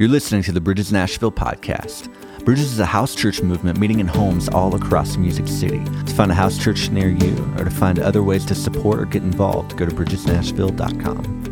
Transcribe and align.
You're 0.00 0.08
listening 0.08 0.44
to 0.44 0.52
the 0.52 0.60
Bridges 0.60 0.92
Nashville 0.92 1.32
podcast. 1.32 2.08
Bridges 2.44 2.70
is 2.70 2.78
a 2.78 2.86
house 2.86 3.16
church 3.16 3.42
movement 3.42 3.80
meeting 3.80 3.98
in 3.98 4.06
homes 4.06 4.48
all 4.48 4.76
across 4.76 5.16
Music 5.16 5.48
City. 5.48 5.82
To 5.82 6.14
find 6.14 6.30
a 6.30 6.36
house 6.36 6.56
church 6.56 6.88
near 6.90 7.08
you 7.08 7.54
or 7.58 7.64
to 7.64 7.70
find 7.70 7.98
other 7.98 8.22
ways 8.22 8.44
to 8.46 8.54
support 8.54 9.00
or 9.00 9.06
get 9.06 9.24
involved, 9.24 9.76
go 9.76 9.84
to 9.84 9.92
bridgesnashville.com. 9.92 11.48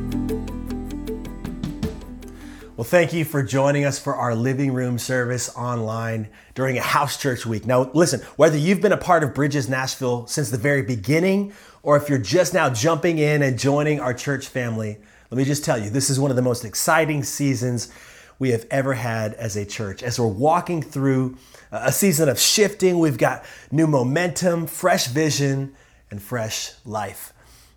Well, 2.77 2.85
thank 2.85 3.13
you 3.13 3.25
for 3.25 3.43
joining 3.43 3.85
us 3.85 3.99
for 3.99 4.15
our 4.15 4.37
living 4.37 4.73
room 4.73 4.97
service 4.97 5.53
online 5.57 6.29
during 6.55 6.79
a 6.79 6.83
house 6.83 7.21
church 7.21 7.47
week. 7.47 7.67
Now, 7.67 7.91
listen, 7.95 8.21
whether 8.37 8.57
you've 8.57 8.81
been 8.81 8.93
a 8.93 8.97
part 8.97 9.25
of 9.25 9.35
Bridges 9.35 9.69
Nashville 9.69 10.29
since 10.29 10.51
the 10.51 10.57
very 10.57 10.83
beginning 10.83 11.53
or 11.83 11.97
if 11.97 12.09
you're 12.09 12.19
just 12.19 12.55
now 12.55 12.71
jumping 12.71 13.19
in 13.19 13.43
and 13.43 13.59
joining 13.59 13.99
our 13.99 14.15
church 14.15 14.47
family, 14.47 14.99
let 15.33 15.37
me 15.37 15.45
just 15.45 15.65
tell 15.65 15.83
you, 15.83 15.91
this 15.91 16.11
is 16.11 16.21
one 16.21 16.31
of 16.31 16.37
the 16.37 16.43
most 16.43 16.65
exciting 16.65 17.25
seasons 17.25 17.91
we 18.39 18.51
have 18.51 18.67
ever 18.71 18.95
had 18.95 19.35
as 19.35 19.57
a 19.57 19.65
church. 19.65 20.03
As 20.03 20.19
we're 20.19 20.27
walking 20.27 20.83
through 20.83 21.37
uh, 21.73 21.83
a 21.85 21.93
season 21.93 22.29
of 22.29 22.39
shifting, 22.39 22.99
we've 22.99 23.19
got 23.19 23.45
new 23.71 23.87
momentum, 23.87 24.67
fresh 24.67 25.07
vision, 25.07 25.75
and 26.11 26.23
fresh 26.23 26.73
life. 26.85 27.33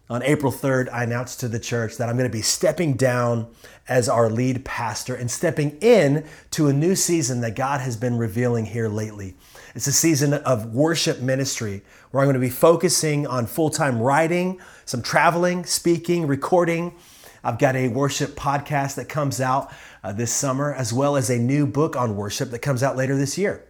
On 0.10 0.24
April 0.24 0.52
3rd, 0.52 0.92
I 0.92 1.04
announced 1.04 1.40
to 1.42 1.48
the 1.48 1.60
church 1.60 1.98
that 1.98 2.10
I'm 2.10 2.18
going 2.18 2.30
to 2.30 2.36
be 2.36 2.42
stepping 2.42 2.94
down 2.94 3.48
as 3.88 4.10
our 4.10 4.28
lead 4.28 4.66
pastor 4.66 5.14
and 5.14 5.30
stepping 5.30 5.78
in 5.82 6.26
to 6.52 6.68
a 6.68 6.74
new 6.74 6.96
season 6.96 7.42
that 7.42 7.56
God 7.56 7.82
has 7.82 7.96
been 7.96 8.18
revealing 8.18 8.66
here 8.66 8.90
lately. 8.90 9.36
It's 9.76 9.86
a 9.86 9.92
season 9.92 10.34
of 10.34 10.74
worship 10.74 11.20
ministry 11.20 11.84
where 12.10 12.24
I'm 12.24 12.26
going 12.26 12.34
to 12.34 12.40
be 12.40 12.50
focusing 12.50 13.28
on 13.28 13.46
full 13.46 13.70
time 13.70 14.00
writing, 14.00 14.60
some 14.86 15.04
traveling, 15.04 15.64
speaking, 15.64 16.26
recording. 16.26 16.96
I've 17.44 17.60
got 17.60 17.76
a 17.76 17.88
worship 17.88 18.32
podcast 18.32 18.96
that 18.96 19.10
comes 19.10 19.40
out 19.40 19.72
uh, 20.04 20.12
this 20.12 20.32
summer, 20.32 20.74
as 20.74 20.94
well 20.94 21.16
as 21.16 21.30
a 21.30 21.38
new 21.38 21.66
book 21.66 21.96
on 21.96 22.16
worship 22.16 22.52
that 22.52 22.60
comes 22.60 22.84
out 22.84 22.98
later 22.98 23.16
this 23.16 23.38
year. 23.38 23.66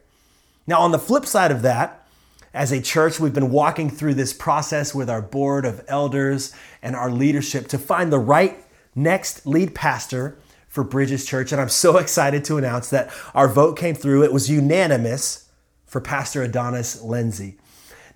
Now, 0.67 0.81
on 0.81 0.91
the 0.91 0.99
flip 0.99 1.25
side 1.25 1.51
of 1.51 1.61
that, 1.63 2.07
as 2.53 2.71
a 2.71 2.81
church, 2.81 3.19
we've 3.19 3.33
been 3.33 3.51
walking 3.51 3.89
through 3.89 4.15
this 4.15 4.33
process 4.33 4.95
with 4.95 5.09
our 5.09 5.21
board 5.21 5.65
of 5.65 5.83
elders 5.87 6.53
and 6.81 6.95
our 6.95 7.11
leadership 7.11 7.67
to 7.67 7.77
find 7.77 8.11
the 8.11 8.19
right 8.19 8.63
next 8.95 9.45
lead 9.45 9.75
pastor 9.75 10.37
for 10.67 10.83
Bridges 10.83 11.25
Church. 11.25 11.51
And 11.51 11.61
I'm 11.61 11.69
so 11.69 11.97
excited 11.99 12.43
to 12.45 12.57
announce 12.57 12.89
that 12.89 13.11
our 13.33 13.47
vote 13.47 13.77
came 13.77 13.95
through. 13.95 14.23
It 14.23 14.33
was 14.33 14.49
unanimous 14.49 15.49
for 15.85 16.01
Pastor 16.01 16.43
Adonis 16.43 17.01
Lindsay. 17.01 17.57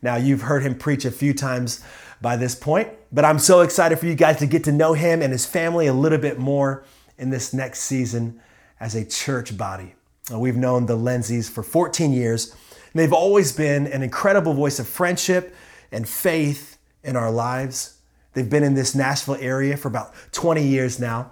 Now, 0.02 0.16
you've 0.16 0.44
heard 0.44 0.64
him 0.64 0.76
preach 0.76 1.06
a 1.06 1.12
few 1.12 1.34
times 1.34 1.84
by 2.22 2.36
this 2.36 2.56
point, 2.56 2.90
but 3.14 3.24
I'm 3.24 3.38
so 3.38 3.62
excited 3.62 4.00
for 4.00 4.08
you 4.08 4.16
guys 4.16 4.38
to 4.38 4.48
get 4.48 4.64
to 4.64 4.72
know 4.72 4.94
him 4.94 5.22
and 5.22 5.32
his 5.32 5.46
family 5.46 5.86
a 5.86 5.94
little 5.94 6.18
bit 6.18 6.40
more 6.40 6.84
in 7.18 7.30
this 7.30 7.54
next 7.54 7.82
season 7.82 8.42
as 8.80 8.96
a 8.96 9.06
church 9.06 9.56
body. 9.56 9.94
We've 10.32 10.58
known 10.58 10.88
the 10.88 10.98
Lindsays 10.98 11.50
for 11.50 11.62
14 11.62 12.12
years, 12.12 12.52
and 12.52 13.00
they've 13.02 13.14
always 13.14 13.52
been 13.52 13.86
an 13.88 14.02
incredible 14.02 14.54
voice 14.54 14.80
of 14.80 14.88
friendship 14.88 15.54
and 15.92 16.10
faith 16.10 16.80
in 17.04 17.16
our 17.16 17.30
lives. 17.30 18.00
They've 18.34 18.50
been 18.50 18.64
in 18.64 18.74
this 18.74 18.96
Nashville 18.96 19.38
area 19.40 19.78
for 19.78 19.90
about 19.90 20.14
20 20.32 20.66
years 20.66 21.00
now. 21.00 21.32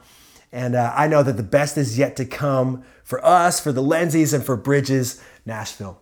And 0.52 0.76
uh, 0.76 0.94
I 0.96 1.08
know 1.08 1.24
that 1.24 1.38
the 1.38 1.44
best 1.44 1.78
is 1.78 1.98
yet 1.98 2.16
to 2.18 2.26
come 2.26 2.84
for 3.04 3.26
us, 3.26 3.60
for 3.60 3.72
the 3.72 3.82
Lindsays, 3.82 4.34
and 4.34 4.46
for 4.46 4.56
Bridges 4.56 5.22
Nashville. 5.46 6.00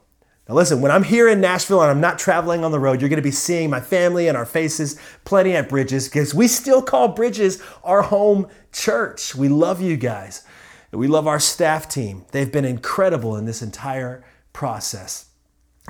Now, 0.50 0.56
listen, 0.56 0.82
when 0.82 0.92
I'm 0.92 1.04
here 1.04 1.30
in 1.30 1.42
Nashville 1.42 1.80
and 1.84 1.92
I'm 1.92 2.02
not 2.02 2.18
traveling 2.18 2.64
on 2.64 2.72
the 2.72 2.80
road, 2.80 3.00
you're 3.00 3.10
going 3.10 3.18
to 3.18 3.24
be 3.24 3.30
seeing 3.30 3.70
my 3.70 3.80
family 3.80 4.28
and 4.28 4.36
our 4.36 4.48
faces 4.48 5.00
plenty 5.24 5.56
at 5.56 5.70
Bridges 5.70 6.08
because 6.08 6.34
we 6.34 6.48
still 6.48 6.82
call 6.82 7.10
Bridges 7.10 7.62
our 7.84 8.02
home 8.02 8.48
church. 8.72 9.36
We 9.36 9.48
love 9.48 9.80
you 9.80 9.96
guys. 9.96 10.44
We 10.92 11.08
love 11.08 11.28
our 11.28 11.40
staff 11.40 11.88
team. 11.88 12.26
They've 12.32 12.52
been 12.52 12.66
incredible 12.66 13.36
in 13.36 13.46
this 13.46 13.62
entire 13.62 14.26
process. 14.52 15.30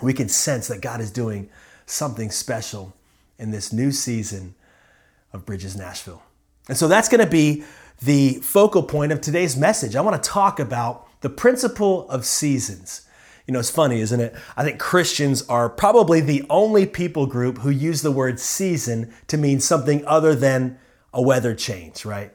We 0.03 0.13
can 0.13 0.27
sense 0.27 0.67
that 0.67 0.81
God 0.81 0.99
is 0.99 1.09
doing 1.09 1.49
something 1.85 2.29
special 2.29 2.93
in 3.37 3.51
this 3.51 3.71
new 3.71 3.93
season 3.93 4.55
of 5.31 5.45
Bridges 5.45 5.77
Nashville. 5.77 6.21
And 6.67 6.77
so 6.77 6.89
that's 6.89 7.07
going 7.07 7.23
to 7.23 7.31
be 7.31 7.63
the 8.01 8.33
focal 8.41 8.83
point 8.83 9.13
of 9.13 9.21
today's 9.21 9.55
message. 9.55 9.95
I 9.95 10.01
want 10.01 10.21
to 10.21 10.29
talk 10.29 10.59
about 10.59 11.07
the 11.21 11.29
principle 11.29 12.09
of 12.09 12.25
seasons. 12.25 13.05
You 13.49 13.53
know, 13.53 13.59
it's 13.61 13.71
funny, 13.71 13.99
isn't 14.01 14.19
it? 14.19 14.35
I 14.55 14.63
think 14.63 14.79
Christians 14.79 15.41
are 15.49 15.69
probably 15.69 16.21
the 16.21 16.45
only 16.51 16.85
people 16.85 17.25
group 17.25 17.57
who 17.57 17.71
use 17.71 18.03
the 18.03 18.11
word 18.11 18.39
season 18.39 19.11
to 19.25 19.39
mean 19.39 19.59
something 19.59 20.05
other 20.05 20.35
than 20.35 20.77
a 21.15 21.19
weather 21.19 21.55
change, 21.55 22.05
right? 22.05 22.31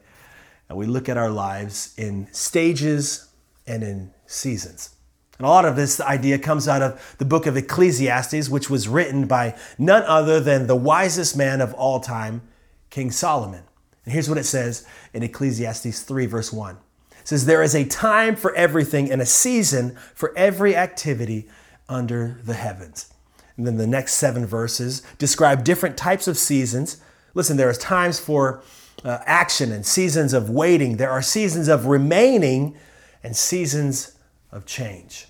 And 0.68 0.76
we 0.76 0.86
look 0.86 1.08
at 1.08 1.16
our 1.16 1.30
lives 1.30 1.94
in 1.96 2.26
stages 2.32 3.28
and 3.64 3.84
in 3.84 4.10
seasons. 4.26 4.96
And 5.38 5.46
a 5.46 5.50
lot 5.50 5.64
of 5.64 5.76
this 5.76 6.00
idea 6.00 6.36
comes 6.36 6.66
out 6.66 6.82
of 6.82 7.14
the 7.18 7.24
book 7.24 7.46
of 7.46 7.56
Ecclesiastes, 7.56 8.48
which 8.48 8.68
was 8.68 8.88
written 8.88 9.28
by 9.28 9.56
none 9.78 10.02
other 10.02 10.40
than 10.40 10.66
the 10.66 10.74
wisest 10.74 11.36
man 11.36 11.60
of 11.60 11.72
all 11.74 12.00
time, 12.00 12.42
King 12.90 13.12
Solomon. 13.12 13.62
And 14.04 14.12
here's 14.12 14.28
what 14.28 14.38
it 14.38 14.46
says 14.46 14.84
in 15.12 15.22
Ecclesiastes 15.22 16.02
3, 16.02 16.26
verse 16.26 16.52
1 16.52 16.76
says, 17.24 17.46
There 17.46 17.62
is 17.62 17.74
a 17.74 17.84
time 17.84 18.36
for 18.36 18.54
everything 18.54 19.10
and 19.10 19.20
a 19.20 19.26
season 19.26 19.96
for 20.14 20.36
every 20.36 20.76
activity 20.76 21.48
under 21.88 22.40
the 22.44 22.54
heavens. 22.54 23.12
And 23.56 23.66
then 23.66 23.76
the 23.76 23.86
next 23.86 24.14
seven 24.14 24.46
verses 24.46 25.02
describe 25.18 25.64
different 25.64 25.96
types 25.96 26.28
of 26.28 26.36
seasons. 26.36 26.98
Listen, 27.34 27.56
there 27.56 27.70
is 27.70 27.78
times 27.78 28.18
for 28.18 28.62
uh, 29.04 29.18
action 29.26 29.72
and 29.72 29.84
seasons 29.84 30.32
of 30.32 30.50
waiting. 30.50 30.96
There 30.96 31.10
are 31.10 31.22
seasons 31.22 31.68
of 31.68 31.86
remaining 31.86 32.76
and 33.22 33.36
seasons 33.36 34.16
of 34.50 34.66
change. 34.66 35.26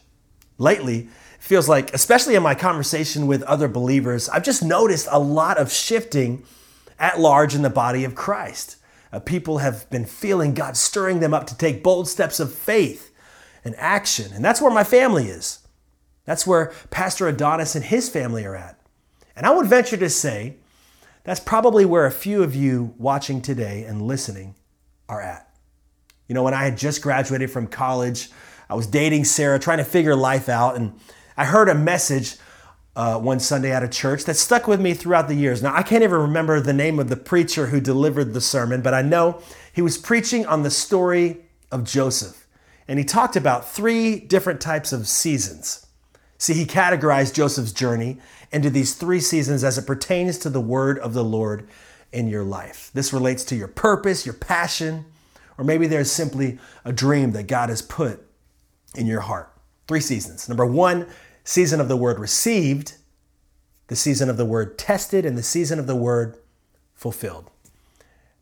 Lately, 0.58 1.00
it 1.00 1.08
feels 1.40 1.68
like, 1.68 1.92
especially 1.92 2.34
in 2.34 2.42
my 2.42 2.54
conversation 2.54 3.26
with 3.26 3.42
other 3.42 3.68
believers, 3.68 4.28
I've 4.28 4.44
just 4.44 4.62
noticed 4.62 5.08
a 5.10 5.18
lot 5.18 5.58
of 5.58 5.72
shifting 5.72 6.44
at 6.98 7.20
large 7.20 7.54
in 7.54 7.62
the 7.62 7.70
body 7.70 8.04
of 8.04 8.14
Christ. 8.14 8.76
Uh, 9.14 9.20
people 9.20 9.58
have 9.58 9.88
been 9.90 10.04
feeling 10.04 10.54
God 10.54 10.76
stirring 10.76 11.20
them 11.20 11.32
up 11.32 11.46
to 11.46 11.56
take 11.56 11.84
bold 11.84 12.08
steps 12.08 12.40
of 12.40 12.52
faith 12.52 13.12
and 13.64 13.76
action. 13.78 14.32
And 14.32 14.44
that's 14.44 14.60
where 14.60 14.72
my 14.72 14.82
family 14.82 15.28
is. 15.28 15.60
That's 16.24 16.48
where 16.48 16.72
Pastor 16.90 17.28
Adonis 17.28 17.76
and 17.76 17.84
his 17.84 18.08
family 18.08 18.44
are 18.44 18.56
at. 18.56 18.80
And 19.36 19.46
I 19.46 19.50
would 19.50 19.66
venture 19.66 19.96
to 19.98 20.10
say 20.10 20.56
that's 21.22 21.38
probably 21.38 21.84
where 21.84 22.06
a 22.06 22.10
few 22.10 22.42
of 22.42 22.56
you 22.56 22.92
watching 22.98 23.40
today 23.40 23.84
and 23.84 24.02
listening 24.02 24.56
are 25.08 25.22
at. 25.22 25.48
You 26.26 26.34
know, 26.34 26.42
when 26.42 26.54
I 26.54 26.64
had 26.64 26.76
just 26.76 27.00
graduated 27.00 27.52
from 27.52 27.68
college, 27.68 28.30
I 28.68 28.74
was 28.74 28.88
dating 28.88 29.26
Sarah, 29.26 29.60
trying 29.60 29.78
to 29.78 29.84
figure 29.84 30.16
life 30.16 30.48
out, 30.48 30.74
and 30.74 30.98
I 31.36 31.44
heard 31.44 31.68
a 31.68 31.74
message 31.74 32.34
uh, 32.96 33.18
one 33.18 33.40
Sunday 33.40 33.72
at 33.72 33.82
a 33.82 33.88
church 33.88 34.24
that 34.24 34.34
stuck 34.34 34.68
with 34.68 34.80
me 34.80 34.94
throughout 34.94 35.28
the 35.28 35.34
years. 35.34 35.62
Now, 35.62 35.74
I 35.74 35.82
can't 35.82 36.04
even 36.04 36.18
remember 36.18 36.60
the 36.60 36.72
name 36.72 36.98
of 36.98 37.08
the 37.08 37.16
preacher 37.16 37.66
who 37.66 37.80
delivered 37.80 38.34
the 38.34 38.40
sermon, 38.40 38.82
but 38.82 38.94
I 38.94 39.02
know 39.02 39.40
he 39.72 39.82
was 39.82 39.98
preaching 39.98 40.46
on 40.46 40.62
the 40.62 40.70
story 40.70 41.38
of 41.72 41.84
Joseph. 41.84 42.46
And 42.86 42.98
he 42.98 43.04
talked 43.04 43.34
about 43.34 43.68
three 43.68 44.20
different 44.20 44.60
types 44.60 44.92
of 44.92 45.08
seasons. 45.08 45.86
See, 46.38 46.54
he 46.54 46.66
categorized 46.66 47.34
Joseph's 47.34 47.72
journey 47.72 48.18
into 48.52 48.70
these 48.70 48.94
three 48.94 49.20
seasons 49.20 49.64
as 49.64 49.78
it 49.78 49.86
pertains 49.86 50.38
to 50.38 50.50
the 50.50 50.60
word 50.60 50.98
of 50.98 51.14
the 51.14 51.24
Lord 51.24 51.66
in 52.12 52.28
your 52.28 52.44
life. 52.44 52.90
This 52.94 53.12
relates 53.12 53.44
to 53.46 53.56
your 53.56 53.68
purpose, 53.68 54.24
your 54.24 54.34
passion, 54.34 55.06
or 55.58 55.64
maybe 55.64 55.86
there's 55.86 56.12
simply 56.12 56.58
a 56.84 56.92
dream 56.92 57.32
that 57.32 57.44
God 57.44 57.70
has 57.70 57.82
put 57.82 58.24
in 58.94 59.06
your 59.06 59.20
heart. 59.20 59.50
Three 59.88 60.00
seasons. 60.00 60.48
Number 60.48 60.64
one, 60.64 61.06
season 61.44 61.80
of 61.80 61.88
the 61.88 61.96
word 61.96 62.18
received, 62.18 62.94
the 63.88 63.96
season 63.96 64.28
of 64.28 64.36
the 64.36 64.44
word 64.44 64.78
tested, 64.78 65.24
and 65.24 65.38
the 65.38 65.42
season 65.42 65.78
of 65.78 65.86
the 65.86 65.94
word 65.94 66.38
fulfilled. 66.94 67.50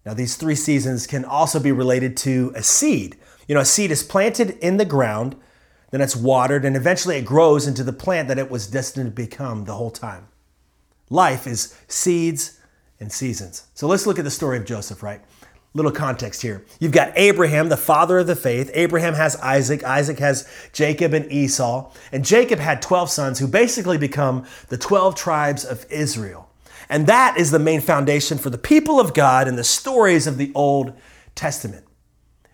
Now, 0.06 0.14
these 0.14 0.36
three 0.36 0.54
seasons 0.54 1.06
can 1.06 1.24
also 1.24 1.60
be 1.60 1.72
related 1.72 2.16
to 2.18 2.52
a 2.56 2.62
seed. 2.62 3.16
You 3.46 3.54
know, 3.54 3.60
a 3.60 3.64
seed 3.64 3.90
is 3.90 4.02
planted 4.02 4.50
in 4.58 4.76
the 4.76 4.84
ground, 4.84 5.36
then 5.90 6.00
it's 6.00 6.16
watered, 6.16 6.64
and 6.64 6.76
eventually 6.76 7.16
it 7.16 7.24
grows 7.24 7.66
into 7.66 7.84
the 7.84 7.92
plant 7.92 8.28
that 8.28 8.38
it 8.38 8.50
was 8.50 8.66
destined 8.66 9.06
to 9.06 9.22
become 9.22 9.64
the 9.64 9.74
whole 9.74 9.90
time. 9.90 10.28
Life 11.10 11.46
is 11.46 11.76
seeds 11.88 12.58
and 12.98 13.12
seasons. 13.12 13.66
So 13.74 13.86
let's 13.86 14.06
look 14.06 14.18
at 14.18 14.24
the 14.24 14.30
story 14.30 14.56
of 14.56 14.64
Joseph, 14.64 15.02
right? 15.02 15.20
Little 15.74 15.92
context 15.92 16.42
here. 16.42 16.64
You've 16.80 16.92
got 16.92 17.12
Abraham, 17.16 17.68
the 17.68 17.76
father 17.76 18.18
of 18.18 18.26
the 18.26 18.36
faith. 18.36 18.70
Abraham 18.74 19.14
has 19.14 19.36
Isaac. 19.36 19.82
Isaac 19.84 20.18
has 20.18 20.48
Jacob 20.72 21.14
and 21.14 21.30
Esau. 21.32 21.90
And 22.12 22.24
Jacob 22.24 22.58
had 22.58 22.82
12 22.82 23.10
sons 23.10 23.38
who 23.38 23.48
basically 23.48 23.98
become 23.98 24.44
the 24.68 24.76
12 24.76 25.14
tribes 25.14 25.64
of 25.64 25.86
Israel. 25.90 26.50
And 26.88 27.06
that 27.06 27.38
is 27.38 27.50
the 27.50 27.58
main 27.58 27.80
foundation 27.80 28.36
for 28.36 28.50
the 28.50 28.58
people 28.58 29.00
of 29.00 29.14
God 29.14 29.48
and 29.48 29.56
the 29.56 29.64
stories 29.64 30.26
of 30.26 30.36
the 30.36 30.52
Old 30.54 30.92
Testament. 31.34 31.86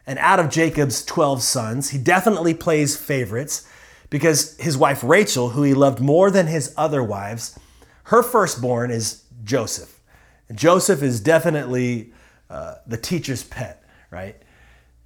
And 0.06 0.18
out 0.20 0.38
of 0.38 0.48
Jacob's 0.48 1.04
12 1.04 1.42
sons, 1.42 1.90
he 1.90 1.98
definitely 1.98 2.54
plays 2.54 2.96
favorites 2.96 3.68
because 4.10 4.56
his 4.58 4.76
wife 4.76 5.02
Rachel, 5.02 5.50
who 5.50 5.64
he 5.64 5.74
loved 5.74 6.00
more 6.00 6.30
than 6.30 6.46
his 6.46 6.72
other 6.76 7.02
wives, 7.02 7.58
her 8.04 8.22
firstborn 8.22 8.90
is 8.90 9.24
Joseph. 9.44 10.00
And 10.48 10.56
Joseph 10.56 11.02
is 11.02 11.20
definitely 11.20 12.12
the 12.48 12.96
teacher's 12.96 13.44
pet, 13.44 13.82
right? 14.10 14.36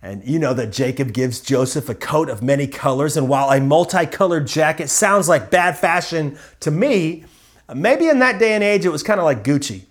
And 0.02 0.24
you 0.24 0.40
know 0.40 0.52
that 0.54 0.72
Jacob 0.72 1.12
gives 1.12 1.40
Joseph 1.40 1.88
a 1.88 1.94
coat 1.94 2.28
of 2.28 2.42
many 2.42 2.66
colors. 2.66 3.16
And 3.16 3.28
while 3.28 3.50
a 3.50 3.60
multicolored 3.60 4.48
jacket 4.48 4.90
sounds 4.90 5.28
like 5.28 5.50
bad 5.50 5.78
fashion 5.78 6.36
to 6.60 6.72
me, 6.72 7.24
maybe 7.72 8.08
in 8.08 8.18
that 8.18 8.40
day 8.40 8.54
and 8.54 8.64
age 8.64 8.84
it 8.84 8.90
was 8.90 9.04
kind 9.04 9.20
of 9.20 9.24
like 9.24 9.44
Gucci. 9.44 9.82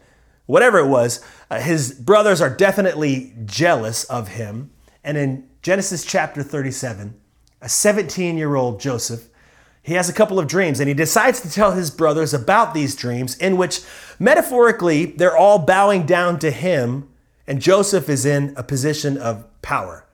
Whatever 0.48 0.80
it 0.80 0.88
was, 0.88 1.24
uh, 1.50 1.62
his 1.62 1.94
brothers 1.94 2.42
are 2.42 2.50
definitely 2.50 3.34
jealous 3.46 4.04
of 4.06 4.30
him. 4.30 4.72
And 5.02 5.18
in 5.18 5.48
Genesis 5.62 6.04
chapter 6.04 6.44
37, 6.44 7.18
a 7.62 7.70
17 7.70 8.38
year 8.38 8.56
old 8.56 8.82
Joseph, 8.82 9.30
he 9.82 9.94
has 9.94 10.10
a 10.10 10.14
couple 10.14 10.40
of 10.40 10.48
dreams 10.48 10.80
and 10.82 10.90
he 10.90 10.94
decides 10.94 11.40
to 11.42 11.50
tell 11.50 11.72
his 11.72 11.90
brothers 11.90 12.34
about 12.34 12.74
these 12.74 12.98
dreams, 12.98 13.38
in 13.38 13.56
which 13.56 13.80
metaphorically 14.20 15.06
they're 15.06 15.38
all 15.38 15.60
bowing 15.60 16.06
down 16.06 16.38
to 16.40 16.52
him, 16.52 17.08
and 17.52 17.62
Joseph 17.62 18.08
is 18.08 18.26
in 18.26 18.54
a 18.56 18.64
position 18.64 19.18
of 19.18 19.44
power. 19.62 20.06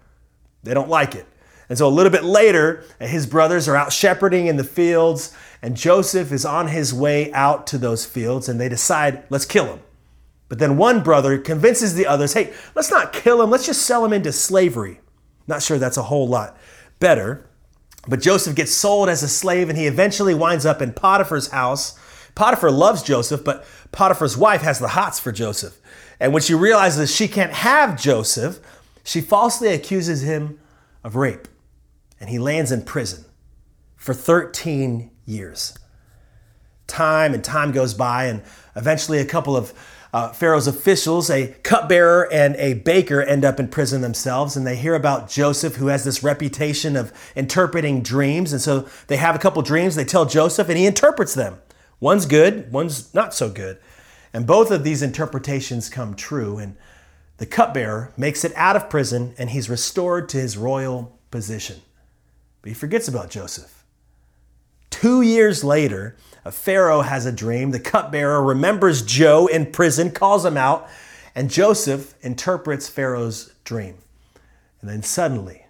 They 0.64 0.74
don't 0.74 0.90
like 0.90 1.14
it. 1.14 1.28
And 1.70 1.78
so 1.78 1.88
a 1.88 1.94
little 1.94 2.12
bit 2.12 2.24
later, 2.24 2.84
his 3.00 3.28
brothers 3.28 3.68
are 3.68 3.76
out 3.76 3.94
shepherding 3.94 4.48
in 4.48 4.58
the 4.58 4.64
fields, 4.64 5.38
and 5.62 5.78
Joseph 5.78 6.32
is 6.32 6.46
on 6.46 6.70
his 6.70 6.96
way 6.96 7.32
out 7.34 7.68
to 7.68 7.78
those 7.78 8.08
fields, 8.08 8.50
and 8.50 8.60
they 8.60 8.70
decide, 8.70 9.24
let's 9.30 9.46
kill 9.46 9.68
him. 9.68 9.82
But 10.50 10.58
then 10.58 10.78
one 10.78 11.04
brother 11.04 11.38
convinces 11.38 11.94
the 11.94 12.08
others, 12.08 12.34
hey, 12.34 12.56
let's 12.74 12.90
not 12.90 13.14
kill 13.14 13.40
him, 13.40 13.52
let's 13.52 13.68
just 13.68 13.84
sell 13.84 14.04
him 14.04 14.14
into 14.14 14.32
slavery. 14.32 15.00
Not 15.46 15.62
sure 15.62 15.78
that's 15.78 15.98
a 15.98 16.02
whole 16.02 16.28
lot 16.28 16.58
better. 16.98 17.48
But 18.08 18.20
Joseph 18.20 18.56
gets 18.56 18.72
sold 18.72 19.10
as 19.10 19.22
a 19.22 19.28
slave, 19.28 19.70
and 19.70 19.78
he 19.78 19.86
eventually 19.86 20.34
winds 20.34 20.66
up 20.66 20.82
in 20.82 20.92
Potiphar's 20.92 21.50
house. 21.50 22.00
Potiphar 22.34 22.72
loves 22.72 23.04
Joseph, 23.04 23.44
but 23.44 23.64
Potiphar's 23.92 24.36
wife 24.36 24.62
has 24.62 24.80
the 24.80 24.88
hots 24.88 25.20
for 25.20 25.32
Joseph. 25.32 25.78
And 26.20 26.34
when 26.34 26.42
she 26.42 26.54
realizes 26.54 27.14
she 27.14 27.28
can't 27.28 27.54
have 27.54 28.00
Joseph, 28.00 28.60
she 29.04 29.22
falsely 29.22 29.70
accuses 29.70 30.22
him 30.22 30.60
of 31.04 31.16
rape, 31.16 31.48
and 32.20 32.30
he 32.30 32.40
lands 32.40 32.72
in 32.72 32.84
prison 32.84 33.26
for 33.96 34.14
13 34.14 35.12
years. 35.26 35.78
Time 36.88 37.34
and 37.34 37.44
time 37.44 37.72
goes 37.72 37.94
by, 37.94 38.26
and 38.26 38.42
eventually 38.76 39.20
a 39.20 39.26
couple 39.26 39.56
of 39.56 39.74
uh, 40.14 40.32
Pharaoh's 40.32 40.68
officials, 40.68 41.30
a 41.30 41.48
cupbearer 41.64 42.32
and 42.32 42.56
a 42.56 42.76
baker, 42.76 43.22
end 43.22 43.46
up 43.46 43.60
in 43.60 43.68
prison 43.68 44.02
themselves, 44.02 44.56
and 44.56 44.66
they 44.66 44.76
hear 44.76 44.96
about 44.96 45.30
Joseph, 45.30 45.76
who 45.76 45.88
has 45.88 46.04
this 46.04 46.24
reputation 46.24 46.96
of 46.96 47.12
interpreting 47.36 48.02
dreams. 48.02 48.54
And 48.54 48.62
so 48.62 48.88
they 49.08 49.18
have 49.18 49.36
a 49.36 49.40
couple 49.40 49.62
dreams, 49.62 49.96
they 49.96 50.06
tell 50.06 50.26
Joseph, 50.26 50.70
and 50.70 50.78
he 50.78 50.86
interprets 50.86 51.34
them. 51.34 51.60
One's 52.00 52.26
good, 52.26 52.72
one's 52.72 53.14
not 53.14 53.34
so 53.34 53.50
good. 53.50 53.78
And 54.38 54.46
both 54.46 54.70
of 54.70 54.84
these 54.84 55.02
interpretations 55.02 55.90
come 55.90 56.14
true. 56.14 56.60
And 56.60 56.76
the 57.38 57.48
cupbearer 57.48 58.14
makes 58.16 58.46
it 58.46 58.54
out 58.56 58.76
of 58.76 58.88
prison 58.88 59.34
and 59.40 59.50
he's 59.50 59.68
restored 59.68 60.30
to 60.30 60.38
his 60.38 60.56
royal 60.56 61.18
position. 61.32 61.82
But 62.62 62.68
he 62.68 62.76
forgets 62.76 63.08
about 63.08 63.32
Joseph. 63.32 63.84
Two 64.92 65.24
years 65.24 65.64
later, 65.64 66.16
a 66.46 66.52
Pharaoh 66.52 67.02
has 67.02 67.26
a 67.26 67.32
dream. 67.32 67.72
The 67.72 67.80
cupbearer 67.80 68.44
remembers 68.44 69.02
Joe 69.02 69.48
in 69.48 69.72
prison, 69.72 70.12
calls 70.12 70.46
him 70.46 70.56
out, 70.56 70.88
and 71.34 71.50
Joseph 71.50 72.14
interprets 72.22 72.88
Pharaoh's 72.88 73.56
dream. 73.64 73.96
And 74.82 74.88
then 74.88 75.02
suddenly, 75.02 75.66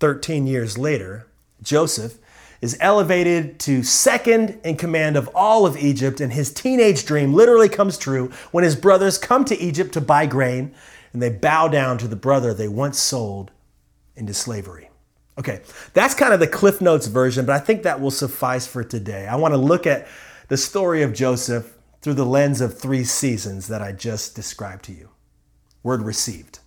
13 0.00 0.46
years 0.46 0.76
later, 0.76 1.26
Joseph 1.62 2.18
is 2.64 2.78
elevated 2.80 3.60
to 3.60 3.82
second 3.82 4.58
in 4.64 4.74
command 4.74 5.18
of 5.18 5.28
all 5.34 5.66
of 5.66 5.76
Egypt, 5.76 6.18
and 6.18 6.32
his 6.32 6.50
teenage 6.50 7.04
dream 7.04 7.34
literally 7.34 7.68
comes 7.68 7.98
true 7.98 8.30
when 8.52 8.64
his 8.64 8.74
brothers 8.74 9.18
come 9.18 9.44
to 9.44 9.58
Egypt 9.60 9.92
to 9.92 10.00
buy 10.00 10.24
grain 10.24 10.74
and 11.12 11.20
they 11.20 11.28
bow 11.28 11.68
down 11.68 11.98
to 11.98 12.08
the 12.08 12.16
brother 12.16 12.54
they 12.54 12.66
once 12.66 12.98
sold 12.98 13.50
into 14.16 14.32
slavery. 14.32 14.88
Okay, 15.36 15.60
that's 15.92 16.14
kind 16.14 16.32
of 16.32 16.40
the 16.40 16.46
Cliff 16.46 16.80
Notes 16.80 17.06
version, 17.06 17.44
but 17.44 17.54
I 17.54 17.58
think 17.58 17.82
that 17.82 18.00
will 18.00 18.10
suffice 18.10 18.66
for 18.66 18.82
today. 18.82 19.26
I 19.26 19.36
want 19.36 19.52
to 19.52 19.58
look 19.58 19.86
at 19.86 20.08
the 20.48 20.56
story 20.56 21.02
of 21.02 21.12
Joseph 21.12 21.76
through 22.00 22.14
the 22.14 22.24
lens 22.24 22.62
of 22.62 22.78
three 22.78 23.04
seasons 23.04 23.68
that 23.68 23.82
I 23.82 23.92
just 23.92 24.34
described 24.34 24.86
to 24.86 24.92
you. 24.92 25.10
Word 25.82 26.00
received. 26.00 26.60